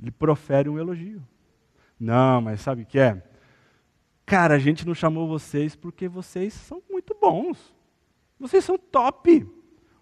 [0.01, 1.21] lhe profere um elogio.
[1.99, 3.21] Não, mas sabe o que é?
[4.25, 7.75] Cara, a gente não chamou vocês porque vocês são muito bons.
[8.39, 9.45] Vocês são top.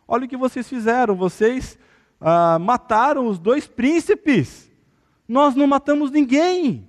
[0.07, 1.15] Olha o que vocês fizeram.
[1.15, 1.77] Vocês
[2.21, 4.66] ah, mataram os dois príncipes.
[5.27, 6.87] Nós não matamos ninguém.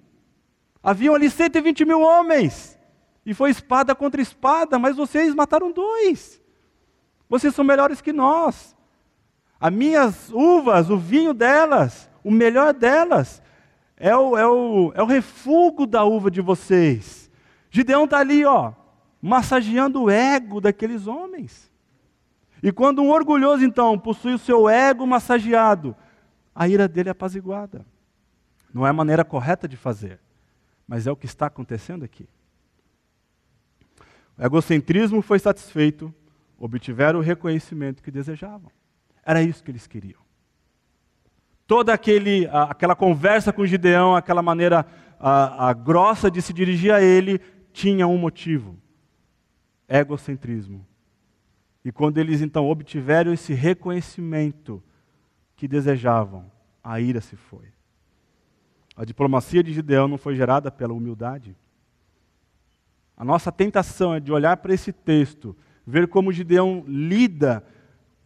[0.83, 2.79] Haviam ali 120 mil homens.
[3.27, 6.40] E foi espada contra espada, mas vocês mataram dois.
[7.29, 8.74] Vocês são melhores que nós.
[9.61, 13.42] As minhas uvas, o vinho delas, o melhor delas,
[13.96, 17.29] é o, é o, é o refúgio da uva de vocês.
[17.70, 18.72] Gideão está ali, ó,
[19.20, 21.70] massageando o ego daqueles homens.
[22.62, 25.94] E quando um orgulhoso, então, possui o seu ego massageado,
[26.55, 27.85] a ira dele é apaziguada.
[28.79, 30.21] Não é a maneira correta de fazer,
[30.87, 32.29] mas é o que está acontecendo aqui.
[34.38, 36.14] O egocentrismo foi satisfeito,
[36.57, 38.71] obtiveram o reconhecimento que desejavam.
[39.27, 40.21] Era isso que eles queriam.
[41.67, 44.87] toda aquele, aquela conversa com Gideão, aquela maneira
[45.19, 47.41] a, a grossa de se dirigir a ele,
[47.73, 48.79] tinha um motivo:
[49.88, 50.87] egocentrismo.
[51.85, 54.81] E quando eles então obtiveram esse reconhecimento
[55.57, 56.49] que desejavam,
[56.81, 57.77] a ira se foi.
[58.99, 61.57] A diplomacia de Gideão não foi gerada pela humildade.
[63.17, 65.57] A nossa tentação é de olhar para esse texto,
[65.87, 67.65] ver como Gideão lida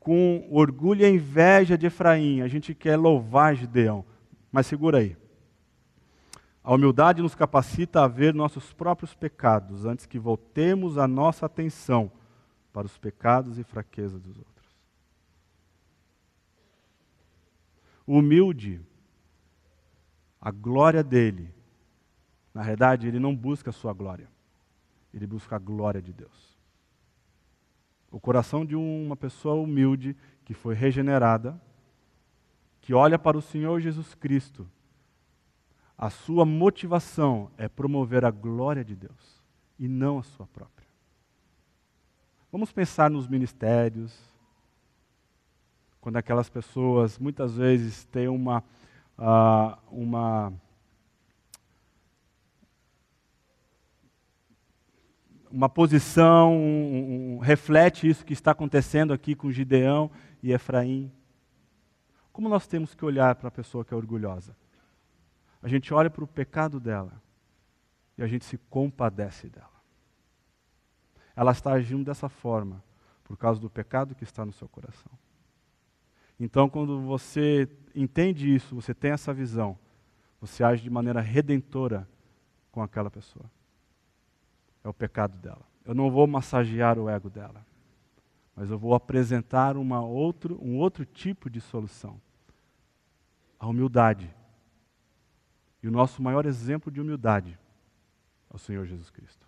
[0.01, 2.41] com orgulho e inveja de Efraim.
[2.41, 4.03] A gente quer louvar Gideão,
[4.51, 5.15] mas segura aí.
[6.65, 12.11] A humildade nos capacita a ver nossos próprios pecados antes que voltemos a nossa atenção
[12.73, 14.75] para os pecados e fraquezas dos outros.
[18.07, 18.81] O humilde
[20.43, 21.55] a glória dele.
[22.53, 24.29] Na verdade, ele não busca a sua glória,
[25.15, 26.59] ele busca a glória de Deus.
[28.11, 31.59] O coração de uma pessoa humilde que foi regenerada,
[32.81, 34.69] que olha para o Senhor Jesus Cristo,
[35.97, 39.41] a sua motivação é promover a glória de Deus
[39.79, 40.89] e não a sua própria.
[42.51, 44.13] Vamos pensar nos ministérios,
[46.01, 48.63] quando aquelas pessoas muitas vezes têm uma
[49.23, 50.53] uh, uma
[55.51, 60.11] uma posição, um, um, reflete isso que está acontecendo aqui com Gideão
[60.43, 61.13] e Efraim.
[62.33, 64.57] Como nós temos que olhar para a pessoa que é orgulhosa?
[65.63, 67.21] A gente olha para o pecado dela
[68.17, 69.69] e a gente se compadece dela.
[71.37, 72.83] Ela está agindo dessa forma
[73.23, 75.13] por causa do pecado que está no seu coração.
[76.45, 79.79] Então, quando você entende isso, você tem essa visão,
[80.41, 82.09] você age de maneira redentora
[82.73, 83.49] com aquela pessoa.
[84.83, 85.65] É o pecado dela.
[85.85, 87.65] Eu não vou massagear o ego dela,
[88.57, 92.21] mas eu vou apresentar uma outro, um outro tipo de solução.
[93.57, 94.29] A humildade.
[95.81, 97.57] E o nosso maior exemplo de humildade
[98.51, 99.47] é o Senhor Jesus Cristo.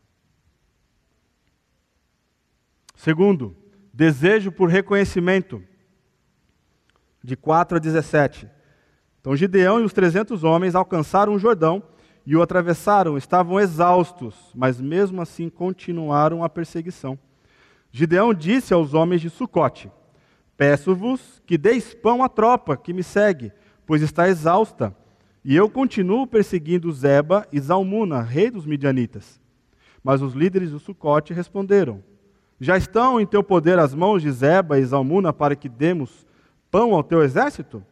[2.95, 3.57] Segundo,
[3.93, 5.61] desejo por reconhecimento
[7.25, 8.47] de 4 a 17.
[9.19, 11.83] Então Gideão e os 300 homens alcançaram o Jordão
[12.27, 13.17] e o atravessaram.
[13.17, 17.19] Estavam exaustos, mas mesmo assim continuaram a perseguição.
[17.91, 19.91] Gideão disse aos homens de Sucote:
[20.55, 23.51] Peço-vos que deis pão à tropa que me segue,
[23.87, 24.95] pois está exausta.
[25.43, 29.41] E eu continuo perseguindo Zeba e Zalmuna, rei dos midianitas.
[30.03, 32.03] Mas os líderes do Sucote responderam:
[32.61, 36.27] Já estão em teu poder as mãos de Zeba e Zalmuna para que demos
[36.75, 37.85] pão ao teu exército?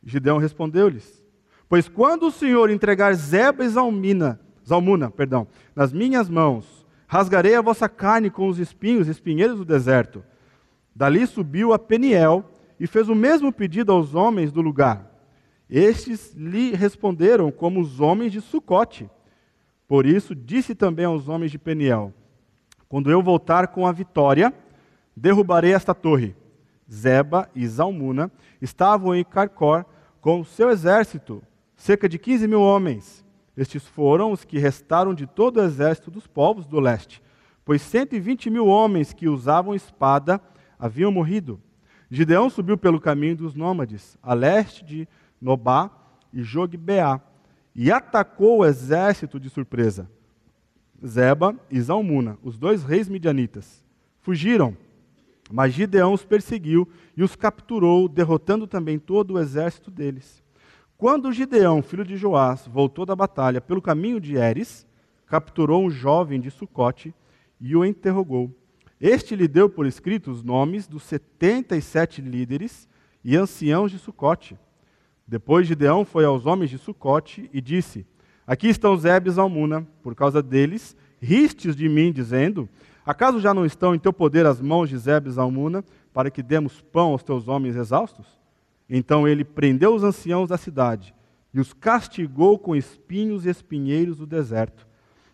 [0.00, 1.20] Gideão respondeu-lhes:
[1.68, 7.60] Pois quando o Senhor entregar Zeba e Zalmina, Zalmuna, perdão, nas minhas mãos, rasgarei a
[7.60, 10.22] vossa carne com os espinhos, espinheiros do deserto.
[10.94, 12.44] Dali subiu a Peniel
[12.78, 15.10] e fez o mesmo pedido aos homens do lugar.
[15.68, 19.10] Estes lhe responderam como os homens de Sucote.
[19.88, 22.14] Por isso disse também aos homens de Peniel:
[22.88, 24.54] Quando eu voltar com a vitória,
[25.16, 26.36] derrubarei esta torre
[26.92, 29.84] Zeba e Zalmuna, estavam em Carcor
[30.20, 31.42] com seu exército,
[31.74, 33.24] cerca de 15 mil homens.
[33.56, 37.22] Estes foram os que restaram de todo o exército dos povos do leste,
[37.64, 40.40] pois 120 mil homens que usavam espada
[40.78, 41.58] haviam morrido.
[42.10, 45.08] Gideão subiu pelo caminho dos nômades, a leste de
[45.40, 45.90] Nobá
[46.32, 47.20] e Jogbeá,
[47.74, 50.10] e atacou o exército de surpresa.
[51.04, 53.82] Zeba e Zalmuna, os dois reis midianitas,
[54.20, 54.76] fugiram
[55.52, 60.42] mas Gideão os perseguiu e os capturou, derrotando também todo o exército deles.
[60.96, 64.86] Quando Gideão, filho de Joás, voltou da batalha pelo caminho de Eres,
[65.26, 67.14] capturou um jovem de Sucote
[67.60, 68.50] e o interrogou.
[68.98, 72.88] Este lhe deu por escrito os nomes dos setenta e sete líderes
[73.22, 74.58] e anciãos de Sucote.
[75.28, 78.06] Depois Gideão foi aos homens de Sucote e disse:
[78.46, 82.68] Aqui estão Zebes e Almuna, por causa deles, ristes de mim, dizendo:
[83.04, 86.80] Acaso já não estão em teu poder as mãos de Zebes Almuna, para que demos
[86.80, 88.26] pão aos teus homens exaustos?
[88.88, 91.14] Então ele prendeu os anciãos da cidade
[91.52, 94.86] e os castigou com espinhos e espinheiros do deserto.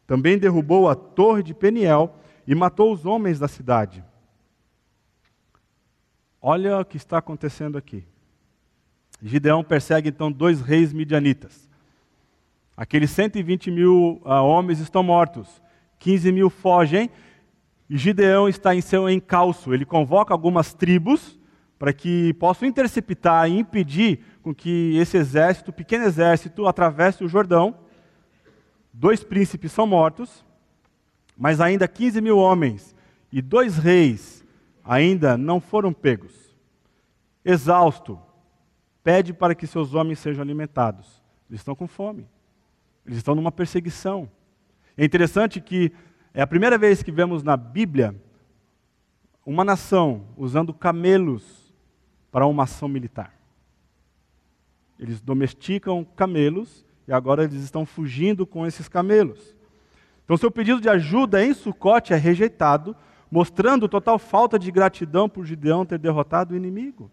[0.06, 2.16] Também derrubou a torre de Peniel
[2.46, 4.02] e matou os homens da cidade.
[6.40, 8.04] Olha o que está acontecendo aqui.
[9.20, 11.68] Gideão persegue então dois reis midianitas.
[12.76, 15.60] Aqueles 120 mil uh, homens estão mortos,
[15.98, 17.10] 15 mil fogem
[17.88, 19.72] e Gideão está em seu encalço.
[19.72, 21.38] Ele convoca algumas tribos
[21.78, 27.76] para que possam interceptar e impedir com que esse exército, pequeno exército, atravesse o Jordão.
[28.92, 30.44] Dois príncipes são mortos,
[31.36, 32.94] mas ainda 15 mil homens
[33.32, 34.44] e dois reis
[34.84, 36.34] ainda não foram pegos.
[37.44, 38.18] Exausto,
[39.02, 41.22] pede para que seus homens sejam alimentados.
[41.48, 42.26] Eles estão com fome.
[43.06, 44.28] Eles estão numa perseguição.
[44.96, 45.92] É interessante que
[46.38, 48.14] é a primeira vez que vemos na Bíblia
[49.44, 51.74] uma nação usando camelos
[52.30, 53.34] para uma ação militar.
[55.00, 59.52] Eles domesticam camelos e agora eles estão fugindo com esses camelos.
[60.24, 62.94] Então, seu pedido de ajuda em Sucote é rejeitado,
[63.28, 67.10] mostrando total falta de gratidão por Gideão ter derrotado o inimigo.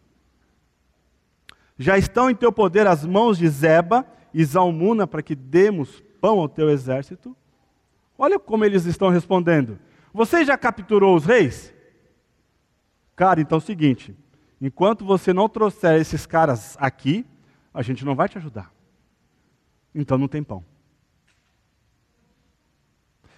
[1.80, 6.38] Já estão em teu poder as mãos de Zeba e Zalmuna para que demos pão
[6.40, 7.36] ao teu exército?
[8.18, 9.78] Olha como eles estão respondendo.
[10.14, 11.74] Você já capturou os reis?
[13.16, 14.16] Cara, então é o seguinte:
[14.62, 17.26] enquanto você não trouxer esses caras aqui,
[17.74, 18.72] a gente não vai te ajudar.
[19.94, 20.64] Então não tem pão.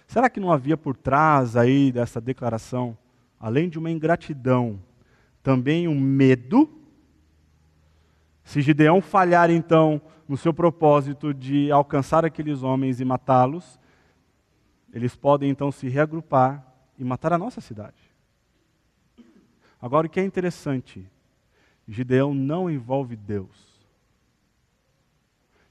[0.06, 2.96] Será que não havia por trás aí dessa declaração,
[3.38, 4.80] além de uma ingratidão,
[5.42, 6.70] também um medo?
[8.42, 13.78] Se Gideão falhar então no seu propósito de alcançar aqueles homens e matá-los,
[14.92, 16.64] eles podem então se reagrupar
[16.98, 17.96] e matar a nossa cidade.
[19.80, 21.06] Agora, o que é interessante,
[21.86, 23.68] Gideão não envolve Deus.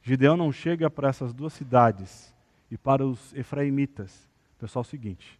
[0.01, 2.33] Gideão não chega para essas duas cidades
[2.71, 4.27] e para os efraimitas.
[4.57, 5.39] Pessoal, é o seguinte: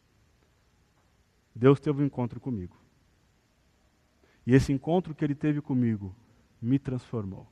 [1.56, 2.76] Deus teve um encontro comigo.
[4.46, 6.16] E esse encontro que ele teve comigo
[6.62, 7.48] me transformou.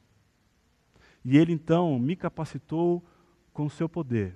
[1.24, 3.04] E ele então me capacitou
[3.52, 4.36] com o seu poder.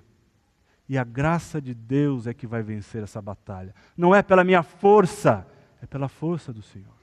[0.90, 3.72] E a graça de Deus é que vai vencer essa batalha.
[3.96, 5.46] Não é pela minha força,
[5.80, 6.96] é pela força do Senhor.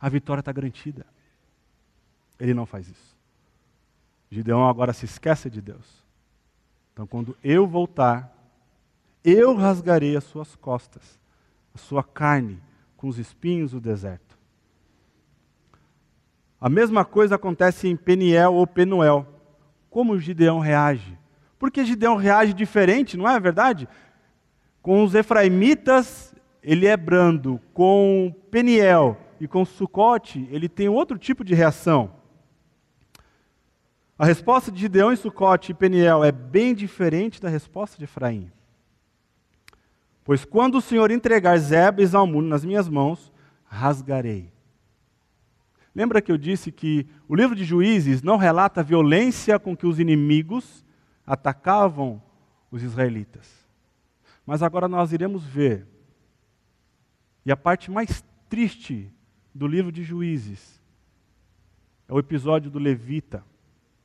[0.00, 1.04] A vitória está garantida.
[2.40, 3.14] Ele não faz isso.
[4.30, 6.02] Gideão agora se esquece de Deus.
[6.94, 8.34] Então, quando eu voltar,
[9.22, 11.20] eu rasgarei as suas costas,
[11.74, 12.62] a sua carne,
[12.96, 14.38] com os espinhos do deserto.
[16.58, 19.26] A mesma coisa acontece em Peniel ou Penuel.
[19.90, 21.20] Como Gideão reage?
[21.62, 23.88] Porque Gideão reage diferente, não é verdade?
[24.82, 27.60] Com os efraimitas, ele é brando.
[27.72, 32.14] Com Peniel e com Sucote, ele tem outro tipo de reação.
[34.18, 38.50] A resposta de Gideão em Sucote e Peniel é bem diferente da resposta de Efraim.
[40.24, 43.32] Pois quando o Senhor entregar Zeba e Zalmuno nas minhas mãos,
[43.66, 44.50] rasgarei
[45.94, 49.86] Lembra que eu disse que o livro de Juízes não relata a violência com que
[49.86, 50.81] os inimigos
[51.26, 52.22] atacavam
[52.70, 53.66] os israelitas.
[54.44, 55.86] Mas agora nós iremos ver.
[57.44, 59.12] E a parte mais triste
[59.54, 60.80] do livro de Juízes
[62.08, 63.44] é o episódio do levita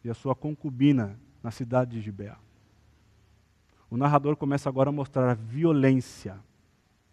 [0.03, 2.37] e a sua concubina na cidade de Gibeá.
[3.89, 6.37] O narrador começa agora a mostrar a violência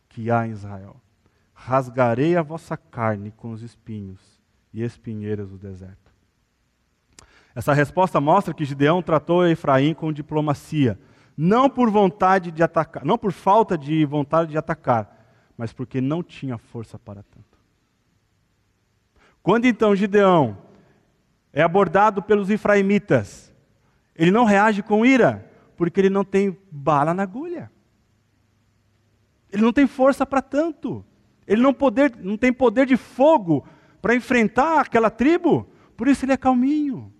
[0.08, 1.00] que há em Israel.
[1.52, 4.40] Rasgarei a vossa carne com os espinhos
[4.72, 6.03] e espinheiras do deserto.
[7.54, 10.98] Essa resposta mostra que Gideão tratou Efraim com diplomacia,
[11.36, 15.24] não por vontade de atacar, não por falta de vontade de atacar,
[15.56, 17.58] mas porque não tinha força para tanto.
[19.42, 20.58] Quando então Gideão
[21.52, 23.52] é abordado pelos efraimitas,
[24.16, 27.70] ele não reage com ira, porque ele não tem bala na agulha.
[29.52, 31.04] Ele não tem força para tanto.
[31.46, 33.64] Ele não, poder, não tem poder de fogo
[34.02, 37.13] para enfrentar aquela tribo, por isso ele é calminho.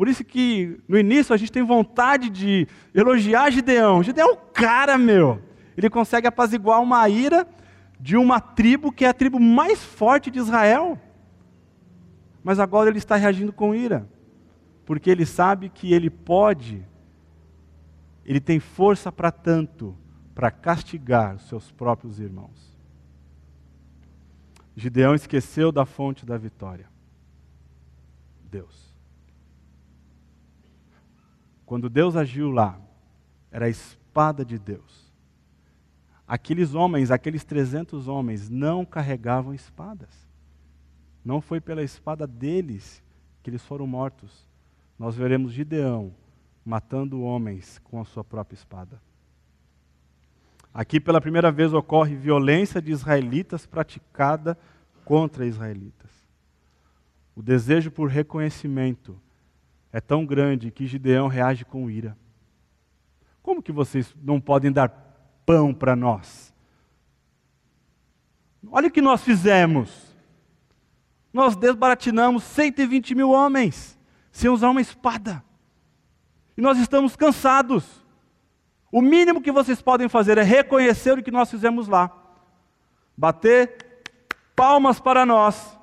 [0.00, 4.02] Por isso que no início a gente tem vontade de elogiar Gideão.
[4.02, 5.42] Gideão é o cara, meu.
[5.76, 7.46] Ele consegue apaziguar uma ira
[8.00, 10.98] de uma tribo que é a tribo mais forte de Israel.
[12.42, 14.08] Mas agora ele está reagindo com ira,
[14.86, 16.82] porque ele sabe que ele pode,
[18.24, 19.94] ele tem força para tanto,
[20.34, 22.74] para castigar seus próprios irmãos.
[24.74, 26.88] Gideão esqueceu da fonte da vitória.
[28.50, 28.89] Deus.
[31.70, 32.80] Quando Deus agiu lá,
[33.48, 35.08] era a espada de Deus.
[36.26, 40.08] Aqueles homens, aqueles 300 homens, não carregavam espadas.
[41.24, 43.00] Não foi pela espada deles
[43.40, 44.48] que eles foram mortos.
[44.98, 46.12] Nós veremos Gideão
[46.64, 49.00] matando homens com a sua própria espada.
[50.74, 54.58] Aqui pela primeira vez ocorre violência de israelitas praticada
[55.04, 56.10] contra israelitas.
[57.36, 59.16] O desejo por reconhecimento
[59.92, 62.16] é tão grande que Gideão reage com ira.
[63.42, 64.88] Como que vocês não podem dar
[65.44, 66.54] pão para nós?
[68.70, 70.14] Olha o que nós fizemos.
[71.32, 73.98] Nós desbaratinamos 120 mil homens
[74.30, 75.42] sem usar uma espada.
[76.56, 78.04] E nós estamos cansados.
[78.92, 82.10] O mínimo que vocês podem fazer é reconhecer o que nós fizemos lá.
[83.16, 84.04] Bater
[84.54, 85.78] palmas para nós,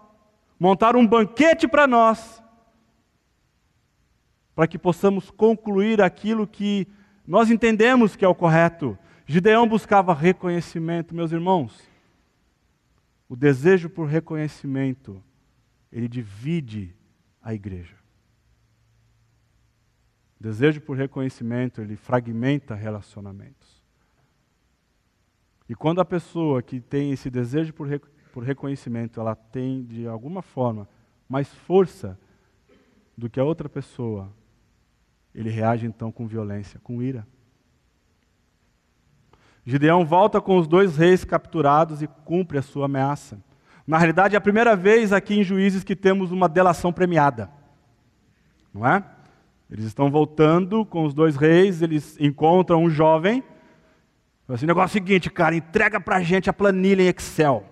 [0.60, 2.44] montaram um banquete para nós,
[4.58, 6.88] para que possamos concluir aquilo que
[7.28, 8.98] nós entendemos que é o correto.
[9.24, 11.88] Gideão buscava reconhecimento, meus irmãos.
[13.30, 15.24] O desejo por reconhecimento,
[15.92, 16.96] ele divide
[17.40, 17.96] a igreja.
[20.40, 23.80] O desejo por reconhecimento, ele fragmenta relacionamentos.
[25.70, 28.04] E quando a pessoa que tem esse desejo por, rec
[28.34, 30.90] por reconhecimento, ela tem, de alguma forma,
[31.30, 32.20] mais força
[33.16, 34.34] do que a outra pessoa,
[35.34, 37.28] ele reage então com violência, com ira.
[39.66, 43.38] Gideão volta com os dois reis capturados e cumpre a sua ameaça.
[43.86, 47.50] Na realidade, é a primeira vez aqui em Juízes que temos uma delação premiada.
[48.74, 49.04] Não é?
[49.70, 53.44] Eles estão voltando com os dois reis, eles encontram um jovem.
[54.48, 57.66] Assim, o negócio é o seguinte, cara, entrega pra gente a planilha em Excel.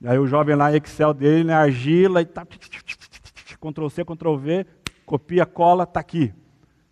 [0.00, 4.36] E aí o jovem lá em Excel dele, na argila, e tá, Ctrl C, Ctrl
[4.36, 4.66] V,
[5.04, 6.32] copia, cola, tá aqui.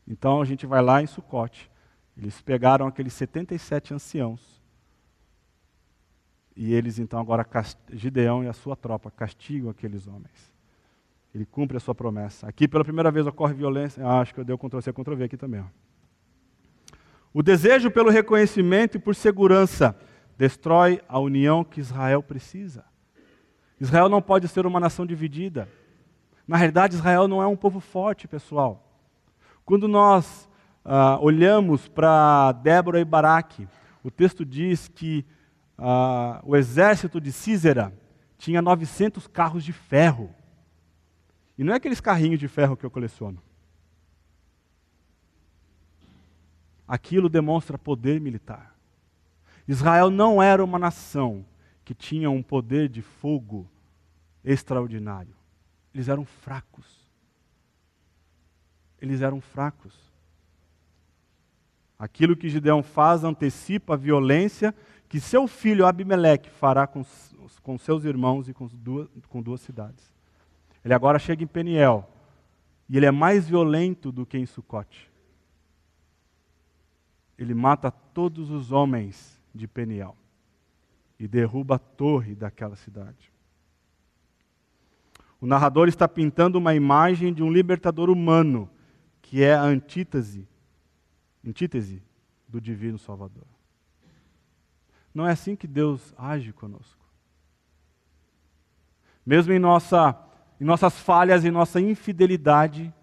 [0.06, 1.70] Então a gente vai lá em Sucote.
[2.16, 4.62] Eles pegaram aqueles 77 anciãos.
[6.54, 7.46] E eles então agora,
[7.90, 10.52] Gideão e a sua tropa, castigam aqueles homens.
[11.34, 12.46] Ele cumpre a sua promessa.
[12.46, 14.06] Aqui pela primeira vez ocorre violência.
[14.06, 15.60] Ah, acho que eu dei o Ctrl-C, Ctrl-V aqui também.
[15.60, 15.64] Ó.
[17.32, 19.96] O desejo pelo reconhecimento e por segurança
[20.36, 22.84] destrói a união que Israel precisa.
[23.80, 25.68] Israel não pode ser uma nação dividida.
[26.52, 28.86] Na realidade, Israel não é um povo forte, pessoal.
[29.64, 30.46] Quando nós
[30.84, 33.66] uh, olhamos para Débora e Baraque,
[34.04, 35.24] o texto diz que
[35.78, 37.90] uh, o exército de Císera
[38.36, 40.28] tinha 900 carros de ferro.
[41.56, 43.42] E não é aqueles carrinhos de ferro que eu coleciono.
[46.86, 48.76] Aquilo demonstra poder militar.
[49.66, 51.46] Israel não era uma nação
[51.82, 53.66] que tinha um poder de fogo
[54.44, 55.40] extraordinário.
[55.94, 57.06] Eles eram fracos.
[59.00, 59.94] Eles eram fracos.
[61.98, 64.74] Aquilo que Gideão faz antecipa a violência
[65.08, 67.04] que seu filho Abimeleque fará com,
[67.62, 70.12] com seus irmãos e com duas, com duas cidades.
[70.84, 72.08] Ele agora chega em Peniel
[72.88, 75.10] e ele é mais violento do que em Sucote.
[77.38, 80.16] Ele mata todos os homens de Peniel
[81.18, 83.31] e derruba a torre daquela cidade.
[85.42, 88.70] O narrador está pintando uma imagem de um libertador humano,
[89.20, 90.48] que é a antítese
[91.44, 92.00] antítese
[92.46, 93.42] do divino Salvador.
[95.12, 97.04] Não é assim que Deus age conosco.
[99.26, 100.16] Mesmo em, nossa,
[100.60, 102.94] em nossas falhas, em nossa infidelidade,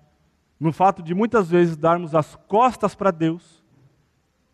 [0.57, 3.61] no fato de muitas vezes darmos as costas para Deus,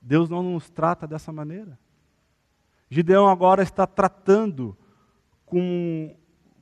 [0.02, 1.78] Deus não nos trata dessa maneira.
[2.90, 4.76] Gideão agora está tratando
[5.46, 6.16] com,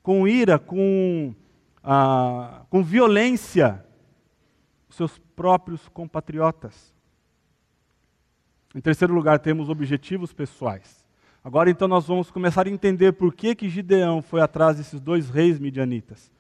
[0.03, 1.33] com ira, com,
[1.81, 3.83] ah, com violência,
[4.89, 6.93] seus próprios compatriotas.
[8.75, 11.03] Em terceiro lugar, temos objetivos pessoais.
[11.43, 15.29] Agora então nós vamos começar a entender por que, que Gideão foi atrás desses dois
[15.29, 16.31] reis midianitas.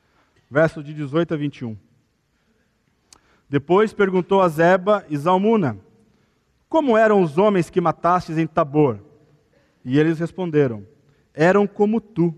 [0.49, 1.77] Versos de 18 a 21.
[3.49, 5.77] Depois perguntou a Zeba e Zalmuna:
[6.67, 8.99] Como eram os homens que matastes em Tabor?
[9.85, 10.85] E eles responderam:
[11.33, 12.33] Eram como tu,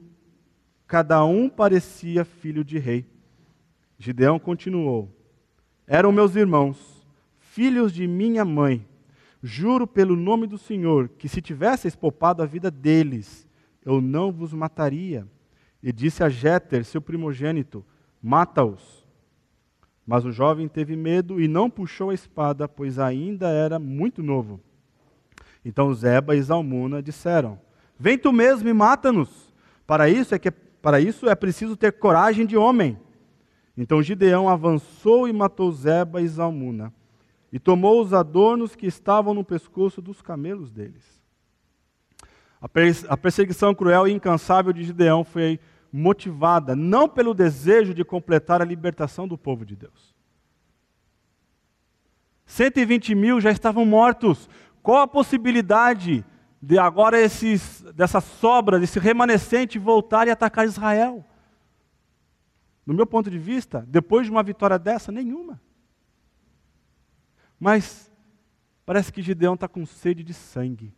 [0.87, 3.05] cada um parecia filho de rei.
[3.97, 5.09] Gideão continuou:
[5.87, 7.05] Eram meus irmãos,
[7.39, 8.85] filhos de minha mãe
[9.47, 13.47] Juro pelo nome do Senhor que se tivesseis poupado a vida deles,
[13.85, 15.27] eu não vos mataria.
[15.83, 17.85] E disse a Jéter, seu primogênito:
[18.19, 19.05] Mata-os.
[20.03, 24.59] Mas o jovem teve medo e não puxou a espada, pois ainda era muito novo.
[25.63, 27.61] Então Zeba e Zalmuna disseram:
[27.99, 29.53] Vem tu mesmo e mata-nos.
[29.85, 30.47] Para isso é que
[30.85, 32.95] para isso é preciso ter coragem de homem.
[33.75, 36.93] Então Gideão avançou e matou Zeba e Zalmuna
[37.51, 41.03] e tomou os adornos que estavam no pescoço dos camelos deles.
[43.09, 45.59] A perseguição cruel e incansável de Gideão foi
[45.91, 50.13] motivada não pelo desejo de completar a libertação do povo de Deus.
[52.45, 54.47] 120 mil já estavam mortos.
[54.83, 56.23] Qual a possibilidade
[56.61, 61.23] de agora esses, dessa sobra, desse remanescente voltar e atacar Israel?
[62.85, 65.59] No meu ponto de vista, depois de uma vitória dessa, nenhuma.
[67.59, 68.11] Mas
[68.85, 70.93] parece que Gideão está com sede de sangue.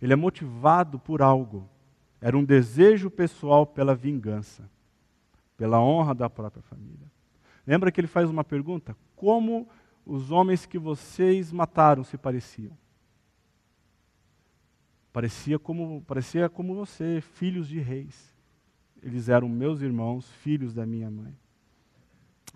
[0.00, 1.68] Ele é motivado por algo.
[2.20, 4.70] Era um desejo pessoal pela vingança,
[5.56, 7.10] pela honra da própria família.
[7.66, 8.96] Lembra que ele faz uma pergunta?
[9.16, 9.68] Como
[10.04, 12.76] os homens que vocês mataram se pareciam?
[15.12, 18.34] Parecia como, parecia como você, filhos de reis.
[19.02, 21.36] Eles eram meus irmãos, filhos da minha mãe.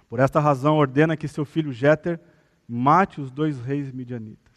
[0.09, 2.21] Por esta razão, ordena que seu filho Jéter
[2.69, 4.55] mate os dois reis midianitas.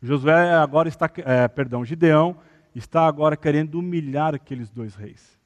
[0.00, 2.38] Josué agora está, é, perdão, Gideão
[2.74, 5.38] está agora querendo humilhar aqueles dois reis.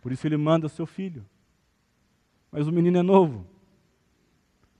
[0.00, 1.24] Por isso ele manda seu filho.
[2.50, 3.46] Mas o menino é novo.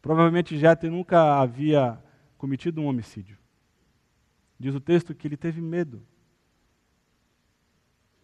[0.00, 1.98] Provavelmente Jéter nunca havia
[2.36, 3.38] cometido um homicídio.
[4.58, 6.02] Diz o texto que ele teve medo.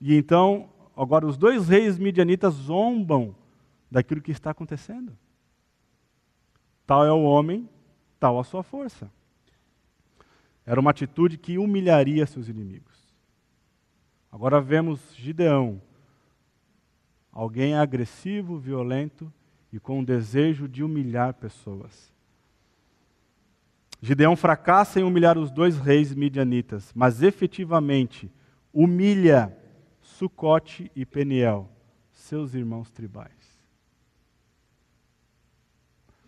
[0.01, 3.34] E então, agora os dois reis midianitas zombam
[3.90, 5.16] daquilo que está acontecendo.
[6.86, 7.68] Tal é o homem,
[8.18, 9.11] tal a sua força.
[10.64, 12.98] Era uma atitude que humilharia seus inimigos.
[14.32, 15.82] Agora vemos Gideão,
[17.32, 19.32] alguém agressivo, violento
[19.72, 22.12] e com o desejo de humilhar pessoas.
[24.01, 28.30] Gideão fracassa em humilhar os dois reis midianitas, mas efetivamente
[28.72, 29.57] humilha
[30.20, 31.66] Sucote e Peniel,
[32.12, 33.32] seus irmãos tribais.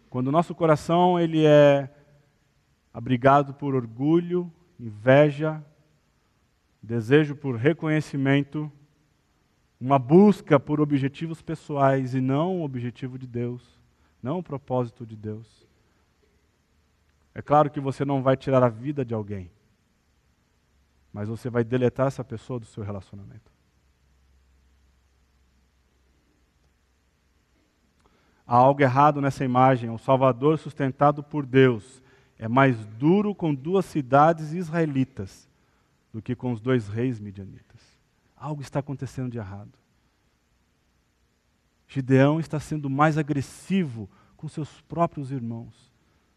[0.09, 1.95] Quando o nosso coração ele é
[2.91, 5.63] abrigado por orgulho, inveja,
[6.83, 8.73] desejo por reconhecimento,
[9.79, 13.79] uma busca por objetivos pessoais e não o objetivo de Deus,
[14.23, 15.69] não o propósito de Deus.
[17.35, 19.51] É claro que você não vai tirar a vida de alguém,
[21.13, 23.52] mas você vai deletar essa pessoa do seu relacionamento.
[28.47, 29.91] Há algo errado nessa imagem.
[29.91, 32.03] O Salvador, sustentado por Deus,
[32.39, 35.49] é mais duro com duas cidades israelitas
[36.13, 37.81] do que com os dois reis midianitas.
[38.37, 39.73] Algo está acontecendo de errado.
[41.87, 45.93] Gideão está sendo mais agressivo com seus próprios irmãos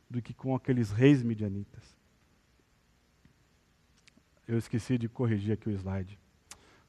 [0.10, 1.96] do que com aqueles reis midianitas.
[4.48, 6.20] Eu esqueci de corrigir aqui o slide.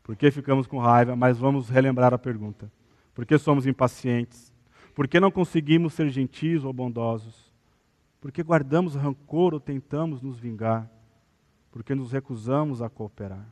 [0.03, 1.17] Por que ficamos com raiva?
[1.17, 2.71] Mas vamos relembrar a pergunta.
[3.15, 4.53] Por que somos impacientes?
[4.97, 7.53] Por que não conseguimos ser gentis ou bondosos?
[8.19, 10.91] Por que guardamos rancor ou tentamos nos vingar?
[11.71, 13.47] Por que nos recusamos a cooperar?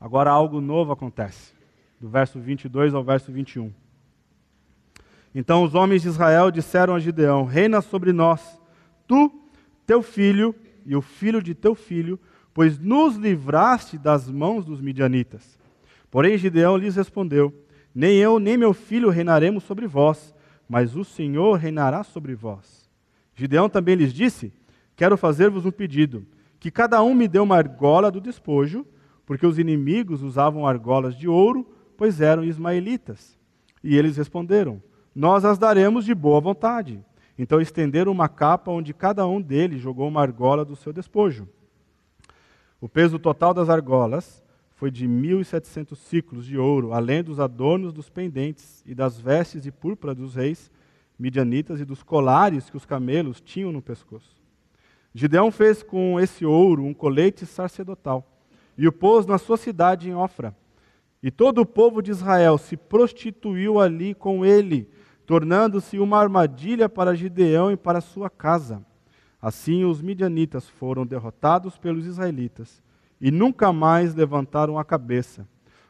[0.00, 1.54] Agora algo novo acontece,
[2.00, 3.72] do verso 22 ao verso 21.
[5.32, 8.60] Então os homens de Israel disseram a Gideão: Reina sobre nós,
[9.06, 9.30] tu,
[9.86, 10.52] teu filho
[10.84, 12.18] e o filho de teu filho,
[12.52, 15.56] pois nos livraste das mãos dos midianitas.
[16.10, 17.54] Porém Gideão lhes respondeu:
[17.94, 20.34] nem eu, nem meu filho reinaremos sobre vós,
[20.68, 22.88] mas o Senhor reinará sobre vós.
[23.34, 24.52] Gideão também lhes disse:
[24.94, 26.26] Quero fazer-vos um pedido,
[26.58, 28.86] que cada um me dê uma argola do despojo,
[29.26, 31.66] porque os inimigos usavam argolas de ouro,
[31.96, 33.38] pois eram ismaelitas.
[33.82, 34.82] E eles responderam:
[35.14, 37.02] Nós as daremos de boa vontade.
[37.38, 41.48] Então estenderam uma capa onde cada um deles jogou uma argola do seu despojo.
[42.80, 44.42] O peso total das argolas
[44.80, 49.70] foi de 1.700 ciclos de ouro, além dos adornos dos pendentes e das vestes de
[49.70, 50.70] púrpura dos reis
[51.18, 54.40] midianitas e dos colares que os camelos tinham no pescoço.
[55.14, 58.26] Gideão fez com esse ouro um colete sacerdotal
[58.78, 60.56] e o pôs na sua cidade em Ofra.
[61.22, 64.88] E todo o povo de Israel se prostituiu ali com ele,
[65.26, 68.82] tornando-se uma armadilha para Gideão e para sua casa.
[69.42, 72.82] Assim os midianitas foram derrotados pelos israelitas
[73.20, 75.46] e nunca mais levantaram a cabeça.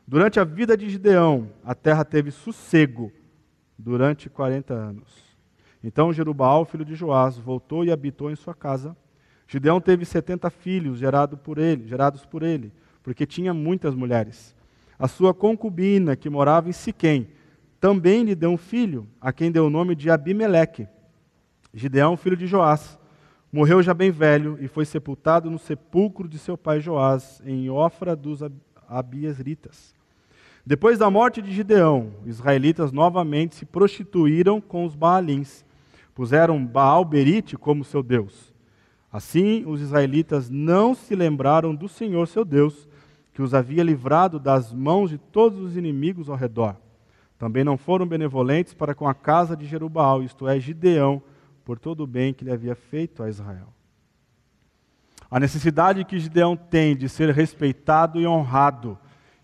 [0.07, 3.13] Durante a vida de Gideão, a terra teve sossego
[3.79, 5.31] durante 40 anos.
[5.83, 8.97] Então Jerubal, filho de Joás, voltou e habitou em sua casa.
[9.47, 12.73] Gideão teve 70 filhos gerado por ele, gerados por ele,
[13.03, 14.55] porque tinha muitas mulheres.
[14.99, 17.29] A sua concubina, que morava em Siquém,
[17.81, 20.87] também lhe deu um filho, a quem deu o nome de Abimeleque.
[21.73, 22.99] Gideão, filho de Joás,
[23.53, 28.15] Morreu já bem velho e foi sepultado no sepulcro de seu pai Joás, em Ofra
[28.15, 28.41] dos
[28.89, 29.93] Abiesritas.
[30.65, 35.65] Depois da morte de Gideão, os israelitas novamente se prostituíram com os Baalins.
[36.15, 38.55] Puseram Baal Berite como seu Deus.
[39.13, 42.89] Assim, os israelitas não se lembraram do Senhor seu Deus,
[43.35, 46.77] que os havia livrado das mãos de todos os inimigos ao redor.
[47.37, 51.21] Também não foram benevolentes para com a casa de Jerubaal, isto é, Gideão,
[51.71, 53.73] por todo o bem que ele havia feito a Israel.
[55.31, 58.99] A necessidade que Gideão tem de ser respeitado e honrado,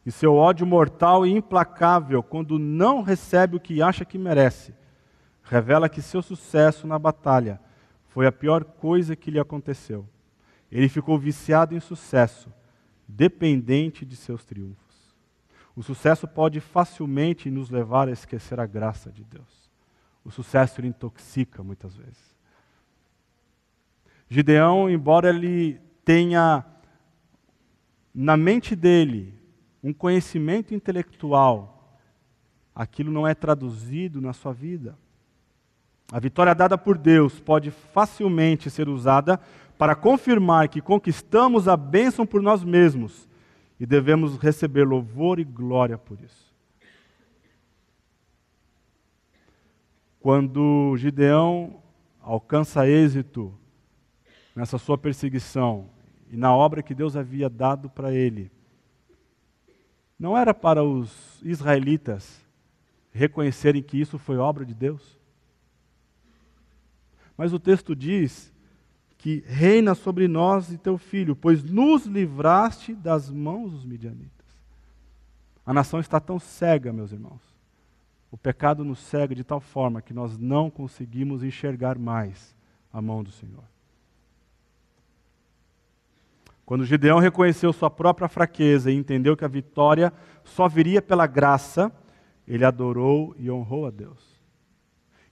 [0.04, 4.74] e seu ódio mortal e implacável quando não recebe o que acha que merece,
[5.44, 7.60] revela que seu sucesso na batalha
[8.08, 10.04] foi a pior coisa que lhe aconteceu.
[10.68, 12.52] Ele ficou viciado em sucesso,
[13.06, 15.14] dependente de seus triunfos.
[15.76, 19.65] O sucesso pode facilmente nos levar a esquecer a graça de Deus.
[20.26, 22.34] O sucesso ele intoxica muitas vezes.
[24.28, 26.66] Gideão, embora ele tenha
[28.12, 29.32] na mente dele
[29.80, 31.96] um conhecimento intelectual,
[32.74, 34.98] aquilo não é traduzido na sua vida.
[36.10, 39.38] A vitória dada por Deus pode facilmente ser usada
[39.78, 43.28] para confirmar que conquistamos a bênção por nós mesmos
[43.78, 46.45] e devemos receber louvor e glória por isso.
[50.26, 51.80] Quando Gideão
[52.20, 53.54] alcança êxito
[54.56, 55.88] nessa sua perseguição
[56.28, 58.50] e na obra que Deus havia dado para ele,
[60.18, 62.44] não era para os israelitas
[63.12, 65.16] reconhecerem que isso foi obra de Deus?
[67.36, 68.52] Mas o texto diz
[69.16, 74.44] que reina sobre nós e teu filho, pois nos livraste das mãos dos midianitas.
[75.64, 77.55] A nação está tão cega, meus irmãos.
[78.36, 82.54] O pecado nos cega de tal forma que nós não conseguimos enxergar mais
[82.92, 83.64] a mão do Senhor.
[86.66, 90.12] Quando Gideão reconheceu sua própria fraqueza e entendeu que a vitória
[90.44, 91.90] só viria pela graça,
[92.46, 94.38] ele adorou e honrou a Deus.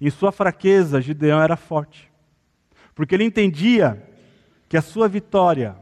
[0.01, 2.11] Em sua fraqueza, Gideão era forte,
[2.95, 4.03] porque ele entendia
[4.67, 5.77] que a sua vitória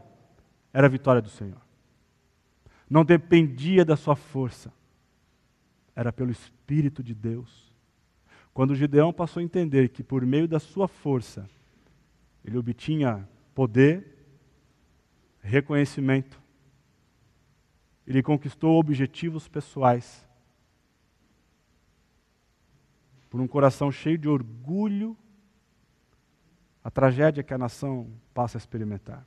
[0.73, 1.61] era a vitória do Senhor.
[2.89, 4.73] Não dependia da sua força,
[5.95, 7.71] era pelo Espírito de Deus.
[8.53, 11.49] Quando Gideão passou a entender que por meio da sua força
[12.43, 14.13] ele obtinha poder,
[15.41, 16.41] reconhecimento,
[18.05, 20.27] ele conquistou objetivos pessoais,
[23.29, 25.17] por um coração cheio de orgulho,
[26.83, 29.25] a tragédia que a nação passa a experimentar.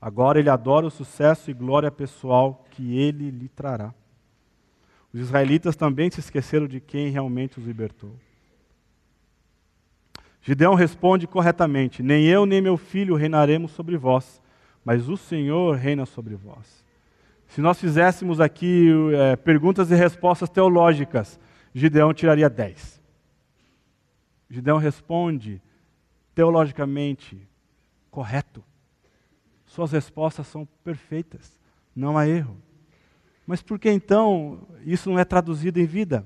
[0.00, 3.92] Agora ele adora o sucesso e glória pessoal que ele lhe trará.
[5.12, 8.14] Os israelitas também se esqueceram de quem realmente os libertou.
[10.42, 14.40] Gideão responde corretamente: Nem eu nem meu filho reinaremos sobre vós,
[14.84, 16.84] mas o Senhor reina sobre vós.
[17.48, 21.38] Se nós fizéssemos aqui é, perguntas e respostas teológicas,
[21.74, 23.00] Gideão tiraria 10.
[24.48, 25.60] Gideão responde
[26.34, 27.36] teologicamente
[28.10, 28.62] correto.
[29.66, 31.60] Suas respostas são perfeitas,
[31.94, 32.56] não há erro.
[33.50, 36.24] Mas por que então isso não é traduzido em vida?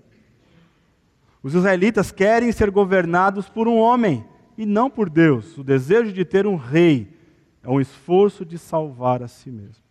[1.42, 4.22] Os israelitas querem ser governados por um homem
[4.58, 5.56] e não por Deus.
[5.56, 7.18] O desejo de ter um rei
[7.62, 9.82] é um esforço de salvar a si mesmos.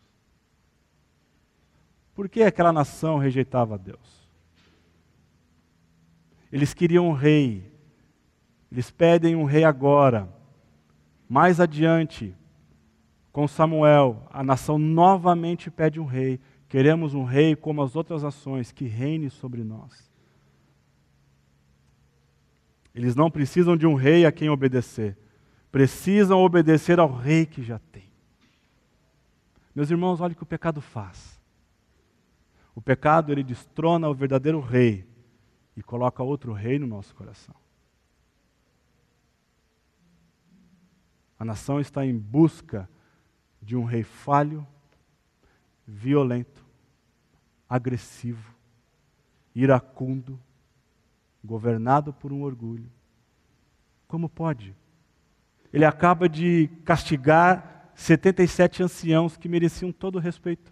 [2.14, 4.30] Por que aquela nação rejeitava Deus?
[6.52, 7.74] Eles queriam um rei.
[8.72, 10.30] Eles pedem um rei agora.
[11.28, 12.36] Mais adiante,
[13.32, 16.40] com Samuel, a nação novamente pede um rei.
[16.74, 20.12] Queremos um rei como as outras nações, que reine sobre nós.
[22.96, 25.16] Eles não precisam de um rei a quem obedecer.
[25.72, 28.10] Precisam obedecer ao rei que já tem.
[29.76, 31.40] Meus irmãos, olhe o que o pecado faz.
[32.74, 35.08] O pecado ele destrona o verdadeiro rei
[35.78, 37.54] e coloca outro rei no nosso coração.
[41.38, 42.90] A nação está em busca
[43.62, 44.66] de um rei falho,
[45.86, 46.63] violento,
[47.74, 48.54] agressivo,
[49.56, 50.40] iracundo,
[51.44, 52.88] governado por um orgulho.
[54.08, 54.76] Como pode?
[55.74, 60.72] Ele acaba de castigar 77 anciãos que mereciam todo o respeito.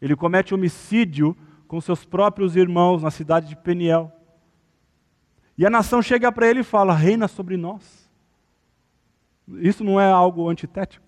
[0.00, 1.36] Ele comete homicídio
[1.66, 4.12] com seus próprios irmãos na cidade de Peniel.
[5.56, 8.08] E a nação chega para ele e fala: reina sobre nós.
[9.48, 11.07] Isso não é algo antitético?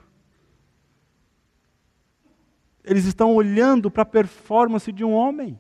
[2.90, 5.56] Eles estão olhando para a performance de um homem.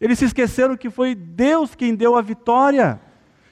[0.00, 3.00] Eles se esqueceram que foi Deus quem deu a vitória,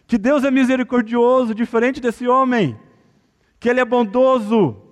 [0.05, 2.77] que Deus é misericordioso, diferente desse homem,
[3.61, 4.83] que Ele é bondoso,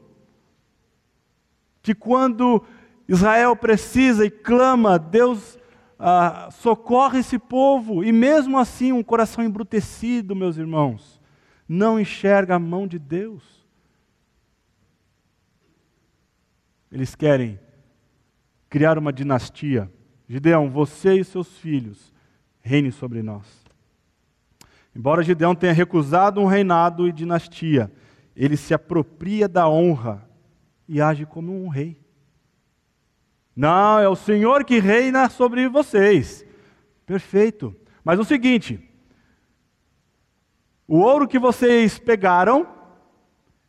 [1.83, 2.63] que quando
[3.09, 5.59] Israel precisa e clama, Deus
[5.99, 11.21] ah, socorre esse povo, e mesmo assim, um coração embrutecido, meus irmãos,
[11.69, 13.58] não enxerga a mão de Deus.
[16.91, 17.59] Eles querem
[18.69, 19.91] criar uma dinastia.
[20.29, 22.13] Gideão, você e seus filhos
[22.61, 23.47] reinem sobre nós.
[24.95, 27.91] Embora Gideão tenha recusado um reinado e dinastia,
[28.35, 30.29] ele se apropria da honra
[30.89, 32.01] e age como um rei.
[33.55, 36.45] Não, é o Senhor que reina sobre vocês.
[37.05, 37.75] Perfeito.
[38.05, 38.81] Mas o seguinte:
[40.87, 42.67] o ouro que vocês pegaram,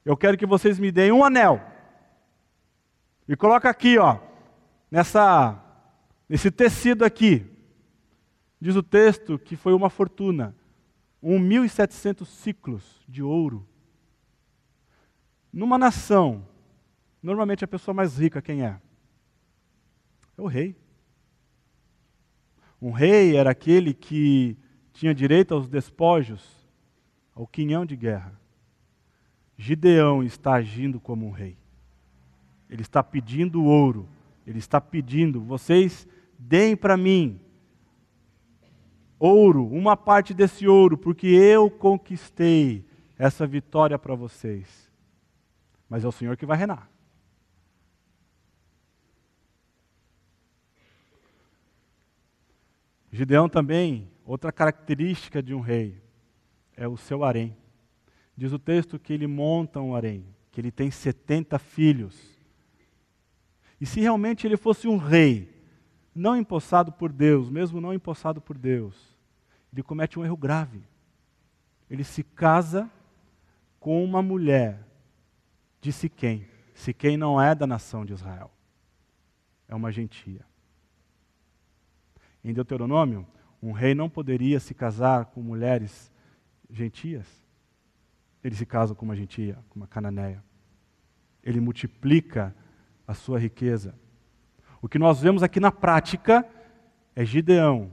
[0.05, 1.68] eu quero que vocês me deem um anel.
[3.29, 4.19] E coloca aqui, ó,
[4.91, 5.63] nessa
[6.27, 7.45] nesse tecido aqui.
[8.59, 10.53] Diz o texto que foi uma fortuna,
[11.23, 13.65] 1.700 ciclos de ouro
[15.51, 16.45] Numa nação,
[17.23, 18.79] normalmente a pessoa mais rica quem é?
[20.37, 20.75] É o rei.
[22.81, 24.57] Um rei era aquele que
[24.93, 26.67] tinha direito aos despojos,
[27.33, 28.39] ao quinhão de guerra.
[29.57, 31.57] Gideão está agindo como um rei.
[32.69, 34.07] Ele está pedindo ouro.
[34.45, 36.07] Ele está pedindo, vocês
[36.37, 37.39] deem para mim
[39.19, 42.85] ouro, uma parte desse ouro, porque eu conquistei
[43.17, 44.89] essa vitória para vocês.
[45.89, 46.89] Mas é o Senhor que vai reinar.
[53.11, 56.01] Gideão também, outra característica de um rei,
[56.77, 57.57] é o seu harém.
[58.37, 62.38] Diz o texto que ele monta um harém, que ele tem 70 filhos.
[63.79, 65.57] E se realmente ele fosse um rei,
[66.13, 69.15] não empossado por Deus, mesmo não empossado por Deus,
[69.71, 70.81] ele comete um erro grave.
[71.89, 72.89] Ele se casa
[73.79, 74.85] com uma mulher
[75.81, 76.47] de Siquém.
[76.73, 78.51] Siquém não é da nação de Israel,
[79.67, 80.45] é uma gentia.
[82.43, 83.27] Em Deuteronômio,
[83.61, 86.11] um rei não poderia se casar com mulheres
[86.69, 87.27] gentias.
[88.41, 90.41] Ele se casa com uma gentia, com uma cananeia.
[91.43, 92.55] Ele multiplica
[93.09, 93.95] a sua riqueza.
[94.79, 96.47] O que nós vemos aqui na prática
[97.15, 97.91] é Gideão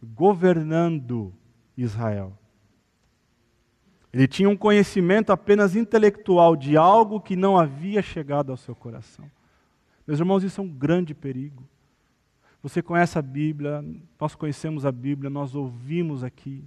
[0.00, 1.34] governando
[1.76, 2.38] Israel.
[4.12, 9.28] Ele tinha um conhecimento apenas intelectual de algo que não havia chegado ao seu coração.
[10.06, 11.68] Meus irmãos, isso é um grande perigo.
[12.62, 13.84] Você conhece a Bíblia,
[14.20, 16.64] nós conhecemos a Bíblia, nós ouvimos aqui,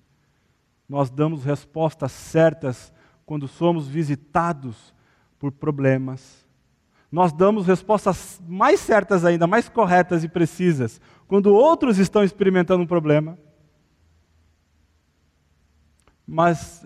[0.90, 2.92] nós damos respostas certas
[3.26, 4.94] quando somos visitados
[5.40, 6.45] por problemas.
[7.16, 11.00] Nós damos respostas mais certas ainda, mais corretas e precisas,
[11.30, 13.40] quando outros estão experimentando um problema.
[16.28, 16.86] Mas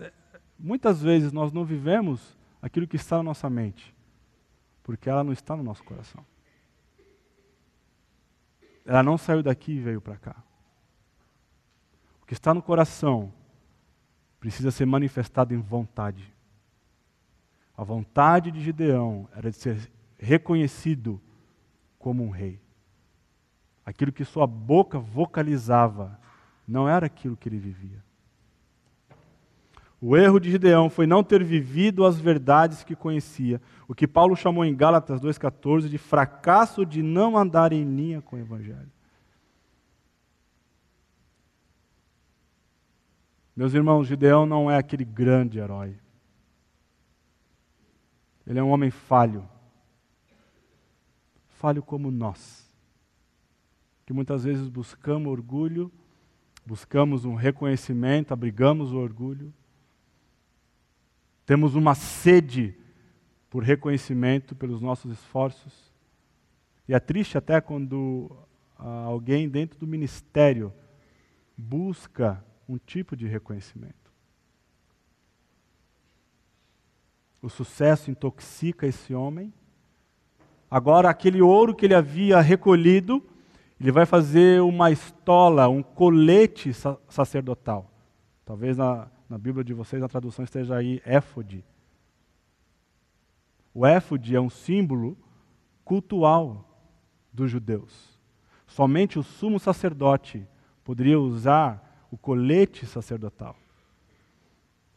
[0.56, 3.92] muitas vezes nós não vivemos aquilo que está na nossa mente,
[4.84, 6.24] porque ela não está no nosso coração.
[8.86, 10.36] Ela não saiu daqui e veio para cá.
[12.22, 13.32] O que está no coração
[14.38, 16.32] precisa ser manifestado em vontade.
[17.76, 19.90] A vontade de Gideão era de ser
[20.20, 21.20] reconhecido
[21.98, 22.60] como um rei.
[23.84, 26.20] Aquilo que sua boca vocalizava
[26.68, 28.04] não era aquilo que ele vivia.
[30.00, 34.34] O erro de Gideão foi não ter vivido as verdades que conhecia, o que Paulo
[34.36, 38.90] chamou em Gálatas 2,14 de fracasso de não andar em linha com o Evangelho.
[43.54, 45.94] Meus irmãos, Gideão não é aquele grande herói.
[48.46, 49.46] Ele é um homem falho.
[51.60, 52.68] Falho como nós.
[54.04, 55.92] Que muitas vezes buscamos orgulho,
[56.66, 59.52] buscamos um reconhecimento, abrigamos o orgulho
[61.50, 62.78] temos uma sede
[63.50, 65.92] por reconhecimento pelos nossos esforços.
[66.86, 68.30] E é triste até quando
[68.78, 70.72] ah, alguém dentro do ministério
[71.56, 74.12] busca um tipo de reconhecimento.
[77.42, 79.52] O sucesso intoxica esse homem.
[80.70, 83.22] Agora, aquele ouro que ele havia recolhido,
[83.80, 86.72] ele vai fazer uma estola, um colete
[87.08, 87.90] sacerdotal.
[88.44, 91.64] Talvez na, na Bíblia de vocês, a tradução esteja aí éfode.
[93.74, 95.16] O éfode é um símbolo
[95.84, 96.64] cultual
[97.32, 98.18] dos judeus.
[98.66, 100.46] Somente o sumo sacerdote
[100.84, 103.56] poderia usar o colete sacerdotal.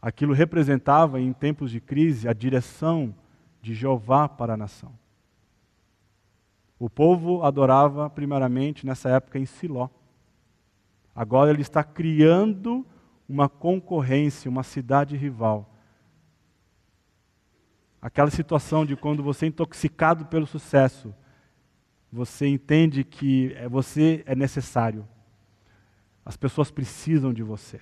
[0.01, 3.15] Aquilo representava, em tempos de crise, a direção
[3.61, 4.91] de Jeová para a nação.
[6.83, 9.87] O povo adorava primeiramente nessa época em Siló.
[11.15, 12.85] Agora ele está criando
[13.25, 15.73] uma concorrência, uma cidade rival.
[18.01, 21.15] Aquela situação de quando você é intoxicado pelo sucesso,
[22.11, 25.07] você entende que é, você é necessário.
[26.25, 27.79] As pessoas precisam de você.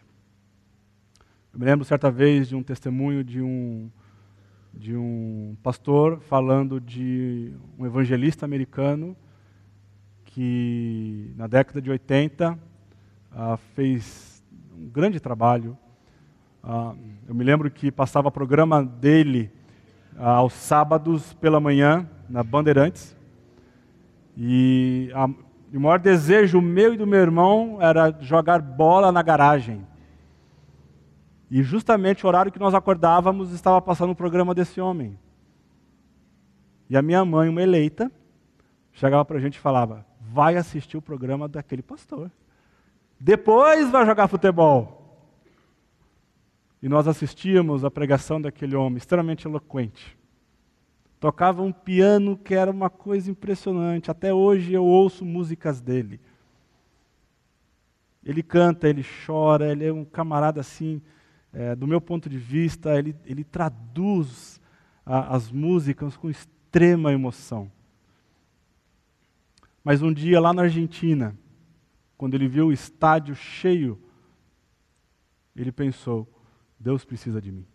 [1.52, 3.90] Eu me lembro certa vez de um testemunho de um,
[4.74, 9.16] de um pastor falando de um evangelista americano
[10.26, 12.58] que na década de 80 uh,
[13.34, 14.42] ah, fez
[14.78, 15.78] um grande trabalho.
[16.64, 16.96] Uh,
[17.28, 19.52] eu me lembro que passava programa dele
[20.16, 23.16] uh, aos sábados pela manhã, na Bandeirantes.
[24.38, 29.86] E a, o maior desejo meu e do meu irmão era jogar bola na garagem.
[31.52, 35.20] E justamente o horário que nós acordávamos estava passando o programa desse homem.
[36.90, 38.10] E a minha mãe, uma eleita,
[38.94, 42.32] chegava para a gente e falava: vai assistir o programa daquele pastor.
[43.20, 44.98] Depois vai jogar futebol.
[46.82, 50.18] E nós assistíamos à pregação daquele homem extremamente eloquente.
[51.20, 54.10] Tocava um piano que era uma coisa impressionante.
[54.10, 56.20] Até hoje eu ouço músicas dele.
[58.24, 61.02] Ele canta, ele chora, ele é um camarada assim,
[61.54, 64.62] é, do meu ponto de vista, ele, ele traduz
[65.06, 67.72] a, as músicas com extrema emoção.
[69.84, 71.38] Mas um dia lá na Argentina,
[72.18, 74.00] quando ele viu o estádio cheio,
[75.56, 76.28] ele pensou:
[76.80, 77.66] Deus precisa de mim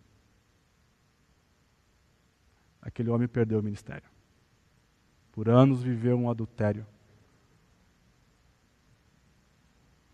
[2.87, 4.09] aquele homem perdeu o ministério.
[5.33, 6.87] Por anos viveu um adultério.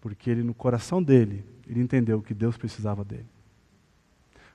[0.01, 3.29] Porque ele, no coração dele, ele entendeu que Deus precisava dele.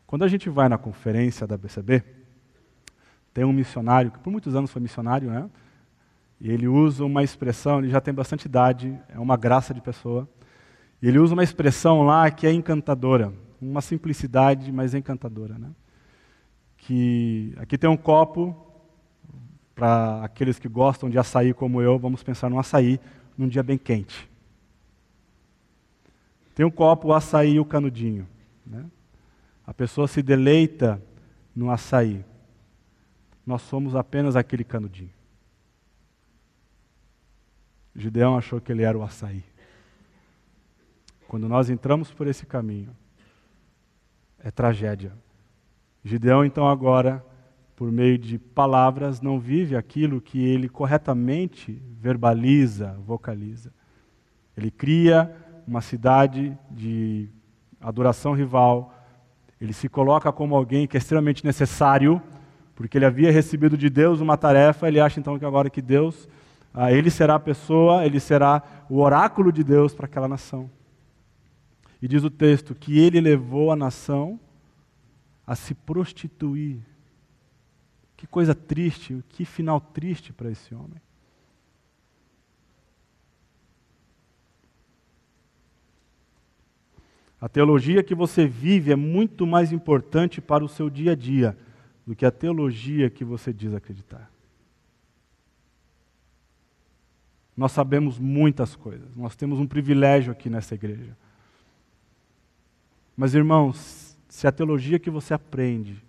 [0.08, 2.02] Quando a gente vai na conferência da BCB,
[3.32, 5.48] tem um missionário, que por muitos anos foi missionário, né?
[6.40, 10.26] E ele usa uma expressão, ele já tem bastante idade, é uma graça de pessoa.
[11.02, 15.70] E ele usa uma expressão lá que é encantadora, uma simplicidade, mas encantadora, né?
[16.78, 18.56] que aqui tem um copo
[19.74, 22.98] para aqueles que gostam de açaí como eu, vamos pensar no açaí
[23.36, 24.26] num dia bem quente.
[26.54, 28.26] Tem um copo, o açaí e o canudinho.
[28.66, 28.86] Né?
[29.68, 30.98] A pessoa se deleita
[31.54, 32.24] no açaí.
[33.44, 35.12] Nós somos apenas aquele canudinho.
[37.94, 39.44] Gideão achou que ele era o açaí.
[41.28, 42.96] Quando nós entramos por esse caminho,
[44.38, 45.12] é tragédia.
[46.02, 47.22] Gideão, então, agora,
[47.76, 53.70] por meio de palavras, não vive aquilo que ele corretamente verbaliza, vocaliza.
[54.56, 55.30] Ele cria
[55.66, 57.28] uma cidade de
[57.78, 58.94] adoração rival,
[59.60, 62.22] ele se coloca como alguém que é extremamente necessário,
[62.74, 66.28] porque ele havia recebido de Deus uma tarefa, ele acha então que agora que Deus,
[66.72, 70.70] ah, ele será a pessoa, ele será o oráculo de Deus para aquela nação.
[72.00, 74.38] E diz o texto que ele levou a nação
[75.44, 76.78] a se prostituir.
[78.16, 81.00] Que coisa triste, que final triste para esse homem.
[87.40, 91.56] A teologia que você vive é muito mais importante para o seu dia a dia
[92.06, 94.30] do que a teologia que você diz acreditar.
[97.56, 101.16] Nós sabemos muitas coisas, nós temos um privilégio aqui nessa igreja.
[103.16, 106.02] Mas, irmãos, se a teologia que você aprende,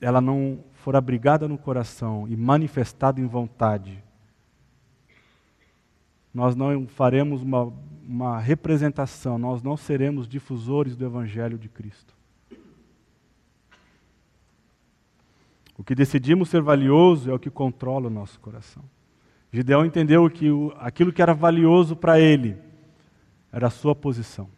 [0.00, 4.02] ela não for abrigada no coração e manifestada em vontade,
[6.38, 7.72] nós não faremos uma,
[8.06, 12.14] uma representação, nós não seremos difusores do Evangelho de Cristo.
[15.76, 18.84] O que decidimos ser valioso é o que controla o nosso coração.
[19.52, 22.56] Gideão entendeu que o, aquilo que era valioso para ele
[23.50, 24.48] era a sua posição.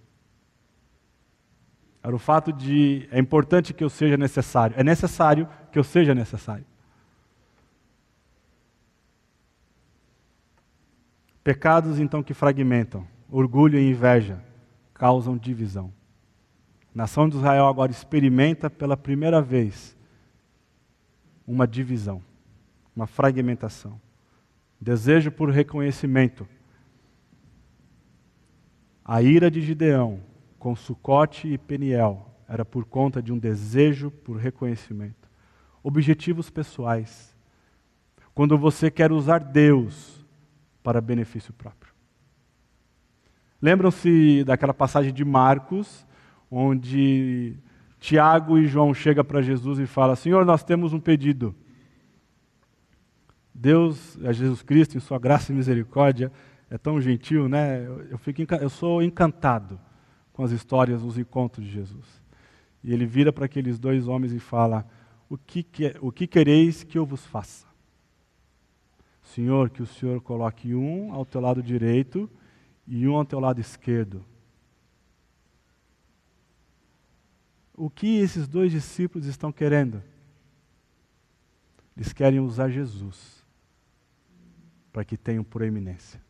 [2.03, 4.76] Era o fato de é importante que eu seja necessário.
[4.78, 6.66] É necessário que eu seja necessário.
[11.43, 14.43] Pecados então que fragmentam, orgulho e inveja
[14.93, 15.93] causam divisão.
[16.95, 19.97] A nação de Israel agora experimenta pela primeira vez
[21.47, 22.22] uma divisão,
[22.95, 23.99] uma fragmentação.
[24.78, 26.47] Desejo por reconhecimento.
[29.05, 30.20] A ira de Gideão
[30.59, 35.28] com Sucote e Peniel era por conta de um desejo por reconhecimento.
[35.82, 37.34] Objetivos pessoais.
[38.34, 40.20] Quando você quer usar Deus
[40.83, 41.93] para benefício próprio.
[43.61, 46.07] Lembram-se daquela passagem de Marcos,
[46.51, 47.57] onde
[47.99, 51.55] Tiago e João chegam para Jesus e falam: Senhor, nós temos um pedido.
[53.55, 56.33] Deus, é Jesus Cristo, em sua graça e misericórdia,
[56.70, 57.87] é tão gentil, né?
[58.11, 59.78] Eu, fico, eu sou encantado
[60.33, 62.07] com as histórias, os encontros de Jesus.
[62.83, 64.87] E ele vira para aqueles dois homens e fala:
[65.28, 67.70] o que, que, o que quereis que eu vos faça?
[69.35, 72.28] Senhor, que o Senhor coloque um ao teu lado direito
[72.87, 74.24] e um ao teu lado esquerdo.
[77.74, 80.03] O que esses dois discípulos estão querendo?
[81.97, 83.45] Eles querem usar Jesus
[84.93, 86.20] para que tenham proeminência.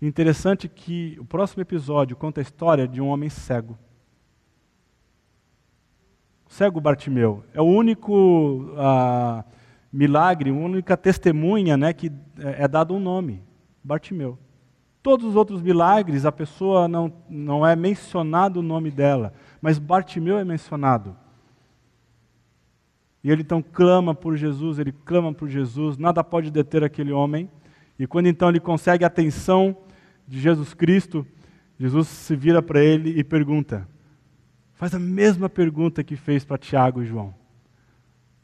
[0.00, 3.78] Interessante que o próximo episódio conta a história de um homem cego.
[6.48, 9.44] Cego Bartimeu é o único ah,
[9.92, 13.42] milagre, única testemunha né, que é, é dado um nome,
[13.82, 14.38] Bartimeu.
[15.02, 20.38] Todos os outros milagres, a pessoa não, não é mencionado o nome dela, mas Bartimeu
[20.38, 21.16] é mencionado.
[23.22, 27.50] E ele então clama por Jesus, ele clama por Jesus, nada pode deter aquele homem.
[27.98, 29.76] E quando então ele consegue a atenção
[30.26, 31.26] de Jesus Cristo,
[31.78, 33.88] Jesus se vira para ele e pergunta:
[34.74, 37.34] faz a mesma pergunta que fez para Tiago e João: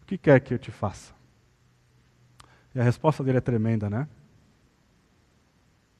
[0.02, 1.13] O que quer que eu te faça?
[2.74, 4.08] E a resposta dele é tremenda, né?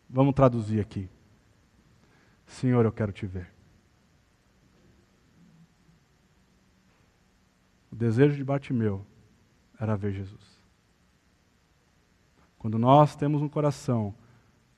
[0.09, 1.09] Vamos traduzir aqui.
[2.47, 3.53] Senhor, eu quero te ver.
[7.91, 9.07] O desejo de Bartimeu
[9.79, 10.55] era ver Jesus.
[12.59, 14.15] Quando nós temos um coração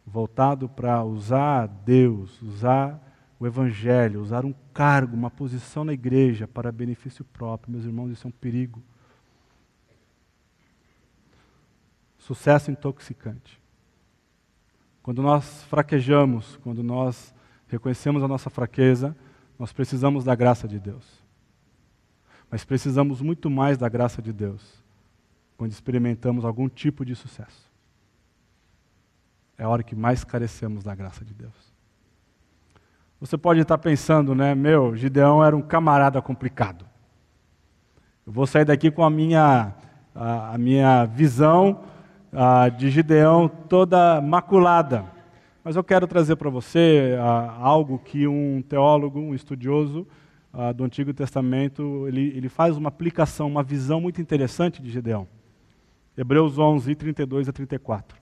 [0.04, 3.02] voltado para usar Deus, usar
[3.38, 7.72] o Evangelho, usar um cargo, uma posição na igreja para benefício próprio.
[7.72, 8.82] Meus irmãos, isso é um perigo.
[12.26, 13.62] Sucesso intoxicante.
[15.00, 17.32] Quando nós fraquejamos, quando nós
[17.68, 19.16] reconhecemos a nossa fraqueza,
[19.56, 21.04] nós precisamos da graça de Deus.
[22.50, 24.82] Mas precisamos muito mais da graça de Deus
[25.56, 27.70] quando experimentamos algum tipo de sucesso.
[29.56, 31.54] É a hora que mais carecemos da graça de Deus.
[33.20, 36.84] Você pode estar pensando, né, meu, Gideão era um camarada complicado.
[38.26, 39.72] Eu vou sair daqui com a minha,
[40.12, 41.94] a, a minha visão
[42.32, 45.04] a, de Gideão toda maculada.
[45.64, 50.06] Mas eu quero trazer para você a, algo que um teólogo, um estudioso
[50.74, 55.28] do Antigo Testamento, ele, ele faz uma aplicação, uma visão muito interessante de Gideão.
[56.16, 58.18] Hebreus 11, 32 a 34.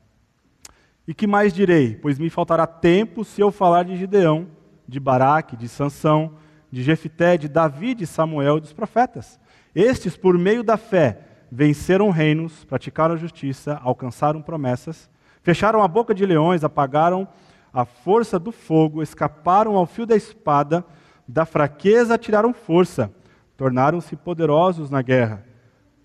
[1.07, 1.95] E que mais direi?
[1.95, 4.49] Pois me faltará tempo se eu falar de Gideão
[4.87, 6.33] de Baraque, de Sansão,
[6.71, 9.41] de Jefité, de Davi, de Samuel e dos profetas.
[9.75, 11.21] Estes, por meio da fé,
[11.55, 15.09] venceram reinos, praticaram a justiça, alcançaram promessas,
[15.41, 17.29] fecharam a boca de leões, apagaram
[17.73, 20.85] a força do fogo, escaparam ao fio da espada,
[21.29, 23.15] da fraqueza tiraram força,
[23.57, 25.47] tornaram-se poderosos na guerra,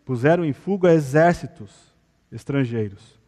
[0.06, 1.96] puseram em fuga exércitos
[2.32, 3.20] estrangeiros.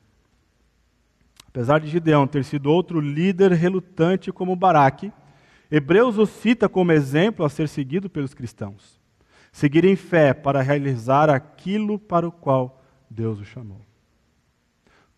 [1.48, 5.12] Apesar de Gideão ter sido outro líder relutante como Baraque,
[5.72, 9.01] Hebreus o cita como exemplo a ser seguido pelos cristãos.
[9.52, 13.82] Seguir em fé para realizar aquilo para o qual Deus o chamou.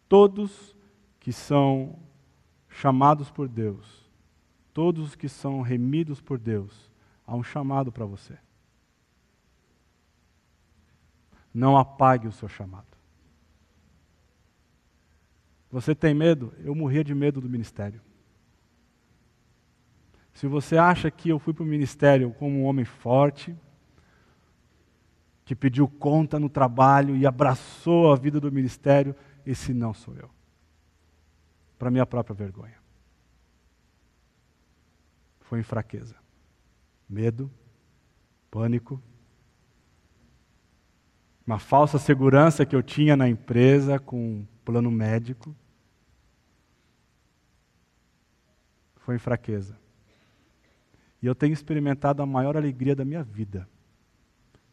[0.09, 0.75] Todos
[1.19, 1.99] que são
[2.67, 4.09] chamados por Deus,
[4.73, 6.91] todos que são remidos por Deus,
[7.25, 8.37] há um chamado para você.
[11.53, 12.87] Não apague o seu chamado.
[15.71, 16.53] Você tem medo?
[16.59, 18.01] Eu morria de medo do ministério.
[20.33, 23.55] Se você acha que eu fui para o ministério como um homem forte,
[25.45, 29.15] que pediu conta no trabalho e abraçou a vida do ministério,
[29.45, 30.29] esse não sou eu.
[31.77, 32.81] Para minha própria vergonha.
[35.41, 36.15] Foi em fraqueza,
[37.09, 37.51] medo,
[38.49, 39.01] pânico,
[41.45, 45.53] uma falsa segurança que eu tinha na empresa com um plano médico.
[48.95, 49.77] Foi em fraqueza.
[51.21, 53.67] E eu tenho experimentado a maior alegria da minha vida,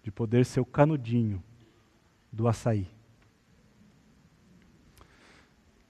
[0.03, 1.42] de poder ser o canudinho
[2.32, 2.86] do açaí.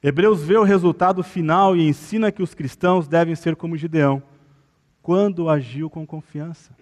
[0.02, 4.22] Hebreus vê o resultado final e ensina que os cristãos devem ser como Gideão,
[5.02, 6.74] quando agiu com confiança.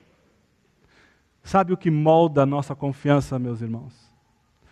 [1.42, 3.92] Sabe o que molda a nossa confiança, meus irmãos?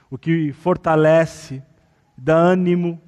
[0.08, 1.62] O que fortalece,
[2.16, 3.00] dá ânimo,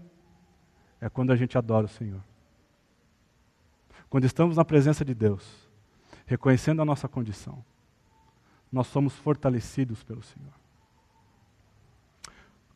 [1.00, 2.22] é quando a gente adora o Senhor.
[4.10, 5.68] Quando estamos na presença de Deus,
[6.26, 7.64] reconhecendo a nossa condição,
[8.70, 10.52] nós somos fortalecidos pelo Senhor.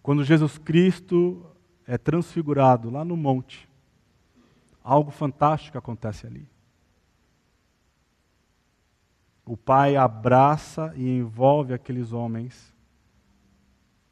[0.03, 1.45] Quando Jesus Cristo
[1.87, 3.69] é transfigurado lá no monte,
[4.83, 6.49] algo fantástico acontece ali.
[9.45, 12.75] O Pai abraça e envolve aqueles homens.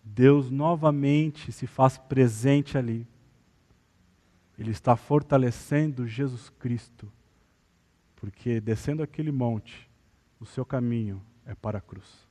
[0.02, 3.06] Deus novamente se faz presente ali.
[4.58, 7.10] Ele está fortalecendo Jesus Cristo
[8.20, 9.90] porque descendo aquele monte,
[10.38, 12.28] o seu caminho é para a cruz.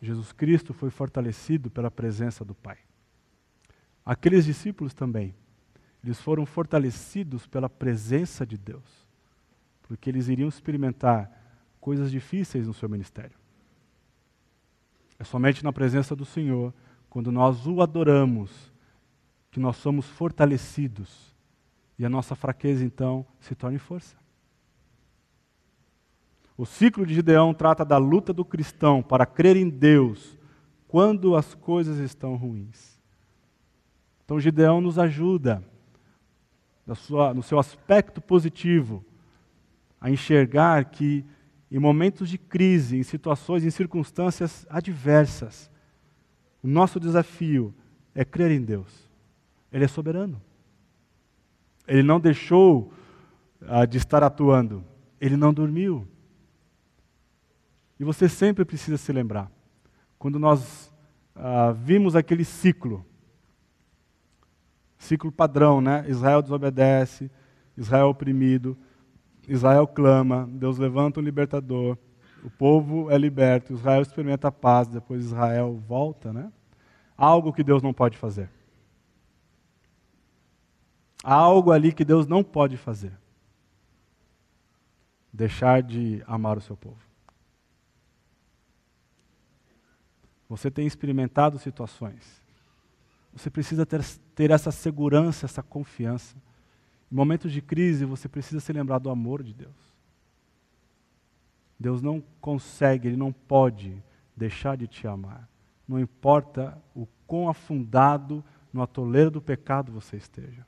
[0.00, 2.78] Jesus Cristo foi fortalecido pela presença do Pai.
[4.04, 5.34] Aqueles discípulos também,
[6.04, 8.84] eles foram fortalecidos pela presença de Deus,
[9.84, 11.30] porque eles iriam experimentar
[11.80, 13.36] coisas difíceis no seu ministério.
[15.18, 16.74] É somente na presença do Senhor,
[17.08, 18.70] quando nós o adoramos,
[19.50, 21.34] que nós somos fortalecidos
[21.98, 24.25] e a nossa fraqueza, então, se torna força.
[26.56, 30.38] O ciclo de Gideão trata da luta do cristão para crer em Deus
[30.88, 32.98] quando as coisas estão ruins.
[34.24, 35.62] Então, Gideão nos ajuda,
[37.34, 39.04] no seu aspecto positivo,
[40.00, 41.24] a enxergar que
[41.70, 45.70] em momentos de crise, em situações, em circunstâncias adversas,
[46.62, 47.74] o nosso desafio
[48.14, 49.08] é crer em Deus.
[49.72, 50.40] Ele é soberano.
[51.86, 52.92] Ele não deixou
[53.60, 54.84] uh, de estar atuando.
[55.20, 56.06] ele não dormiu.
[57.98, 59.50] E você sempre precisa se lembrar.
[60.18, 60.92] Quando nós
[61.34, 63.04] ah, vimos aquele ciclo,
[64.98, 66.04] ciclo padrão, né?
[66.08, 67.30] Israel desobedece,
[67.76, 68.76] Israel oprimido,
[69.46, 71.96] Israel clama, Deus levanta um libertador,
[72.42, 76.52] o povo é liberto, Israel experimenta a paz, depois Israel volta, né?
[77.16, 78.50] Algo que Deus não pode fazer.
[81.24, 83.12] Há algo ali que Deus não pode fazer.
[85.32, 87.05] Deixar de amar o seu povo.
[90.48, 92.42] Você tem experimentado situações.
[93.32, 94.02] Você precisa ter,
[94.34, 96.36] ter essa segurança, essa confiança.
[97.10, 99.96] Em momentos de crise, você precisa se lembrar do amor de Deus.
[101.78, 104.02] Deus não consegue, Ele não pode
[104.36, 105.48] deixar de te amar.
[105.86, 108.42] Não importa o quão afundado
[108.72, 110.66] no atoleiro do pecado você esteja.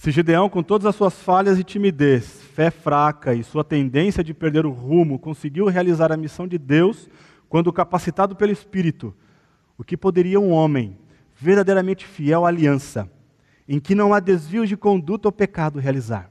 [0.00, 4.32] Se Gideão, com todas as suas falhas e timidez, fé fraca e sua tendência de
[4.32, 7.06] perder o rumo, conseguiu realizar a missão de Deus
[7.50, 9.14] quando capacitado pelo Espírito,
[9.76, 10.96] o que poderia um homem
[11.36, 13.12] verdadeiramente fiel à aliança,
[13.68, 16.30] em que não há desvio de conduta ou pecado realizar?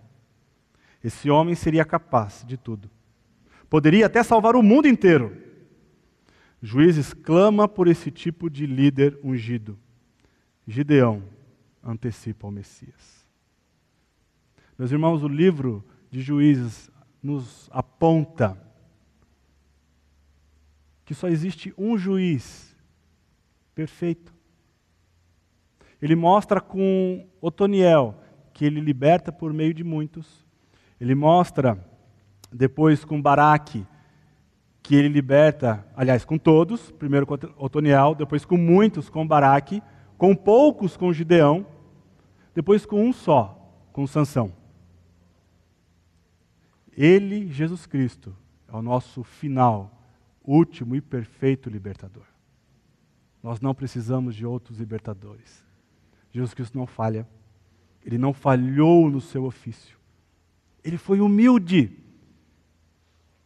[1.04, 2.90] Esse homem seria capaz de tudo.
[3.70, 5.38] Poderia até salvar o mundo inteiro.
[6.60, 9.78] Juízes clama por esse tipo de líder ungido.
[10.68, 11.22] Gideão
[11.84, 13.19] antecipa o Messias.
[14.80, 16.90] Meus irmãos, o livro de Juízes
[17.22, 18.58] nos aponta
[21.04, 22.74] que só existe um juiz
[23.76, 24.34] perfeito.
[26.02, 28.24] Ele mostra com Otoniel
[28.54, 30.48] que ele liberta por meio de muitos.
[30.98, 31.86] Ele mostra
[32.50, 33.86] depois com Baraque
[34.82, 39.84] que ele liberta, aliás, com todos, primeiro com Otoniel, depois com muitos com Baraque,
[40.18, 41.68] com poucos com Gideão,
[42.56, 44.58] depois com um só, com Sansão.
[47.02, 48.36] Ele, Jesus Cristo,
[48.68, 49.90] é o nosso final,
[50.44, 52.26] último e perfeito libertador.
[53.42, 55.66] Nós não precisamos de outros libertadores.
[56.30, 57.26] Jesus Cristo não falha.
[58.04, 59.98] Ele não falhou no seu ofício.
[60.84, 61.98] Ele foi humilde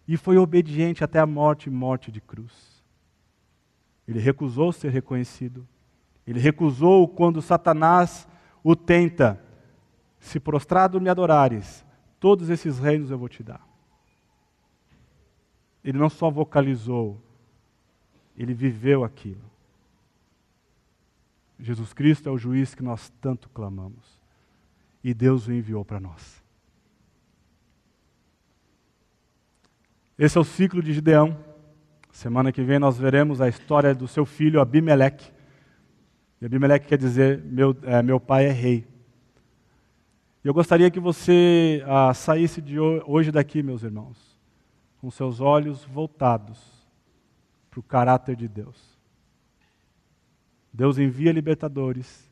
[0.07, 2.83] e foi obediente até a morte e morte de cruz.
[4.07, 5.67] Ele recusou ser reconhecido.
[6.25, 8.27] Ele recusou quando Satanás
[8.63, 9.39] o tenta.
[10.19, 11.85] Se prostrado me adorares,
[12.23, 13.67] Todos esses reinos eu vou te dar.
[15.83, 17.21] Ele não só vocalizou,
[18.37, 19.43] ele viveu aquilo.
[21.59, 24.21] Jesus Cristo é o juiz que nós tanto clamamos.
[25.03, 26.41] E Deus o enviou para nós.
[30.17, 31.37] Esse é o ciclo de Gideão.
[32.09, 35.29] Semana que vem nós veremos a história do seu filho Abimeleque.
[36.39, 38.92] E Abimeleque quer dizer: meu, é, meu pai é rei.
[40.43, 44.37] E eu gostaria que você ah, saísse de hoje daqui, meus irmãos,
[44.99, 46.59] com seus olhos voltados
[47.71, 48.99] para o caráter de Deus.
[50.71, 52.29] Deus envia libertadores,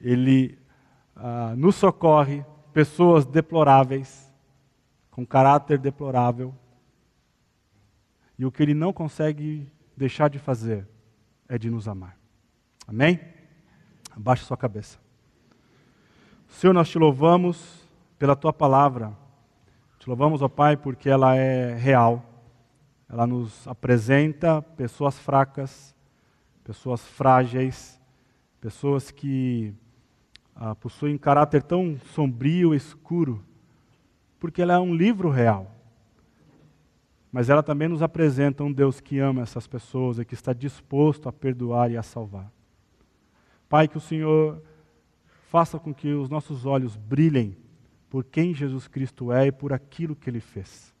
[0.00, 0.58] Ele
[1.14, 4.34] ah, nos socorre, pessoas deploráveis,
[5.12, 6.52] com caráter deplorável,
[8.36, 10.88] e o que Ele não consegue deixar de fazer
[11.48, 12.18] é de nos amar.
[12.84, 13.20] Amém?
[14.10, 15.05] Abaixe sua cabeça.
[16.48, 17.86] Senhor, nós te louvamos
[18.18, 19.12] pela tua palavra.
[19.98, 22.24] Te louvamos, ó Pai, porque ela é real.
[23.08, 25.94] Ela nos apresenta pessoas fracas,
[26.64, 28.00] pessoas frágeis,
[28.60, 29.74] pessoas que
[30.54, 33.44] ah, possuem caráter tão sombrio escuro,
[34.40, 35.70] porque ela é um livro real.
[37.30, 41.28] Mas ela também nos apresenta um Deus que ama essas pessoas e que está disposto
[41.28, 42.50] a perdoar e a salvar.
[43.68, 44.62] Pai, que o Senhor
[45.48, 47.56] faça com que os nossos olhos brilhem
[48.08, 50.94] por quem Jesus Cristo é e por aquilo que ele fez.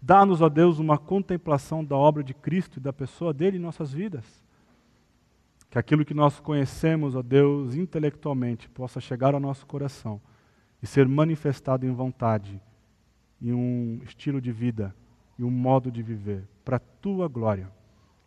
[0.00, 3.92] Dá-nos, ó Deus, uma contemplação da obra de Cristo e da pessoa dele em nossas
[3.92, 4.42] vidas.
[5.70, 10.20] Que aquilo que nós conhecemos, ó Deus, intelectualmente, possa chegar ao nosso coração
[10.82, 12.60] e ser manifestado em vontade,
[13.40, 14.94] em um estilo de vida
[15.38, 17.70] e um modo de viver, para a tua glória.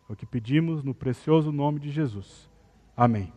[0.08, 2.50] É o que pedimos no precioso nome de Jesus.
[2.96, 3.32] Amém.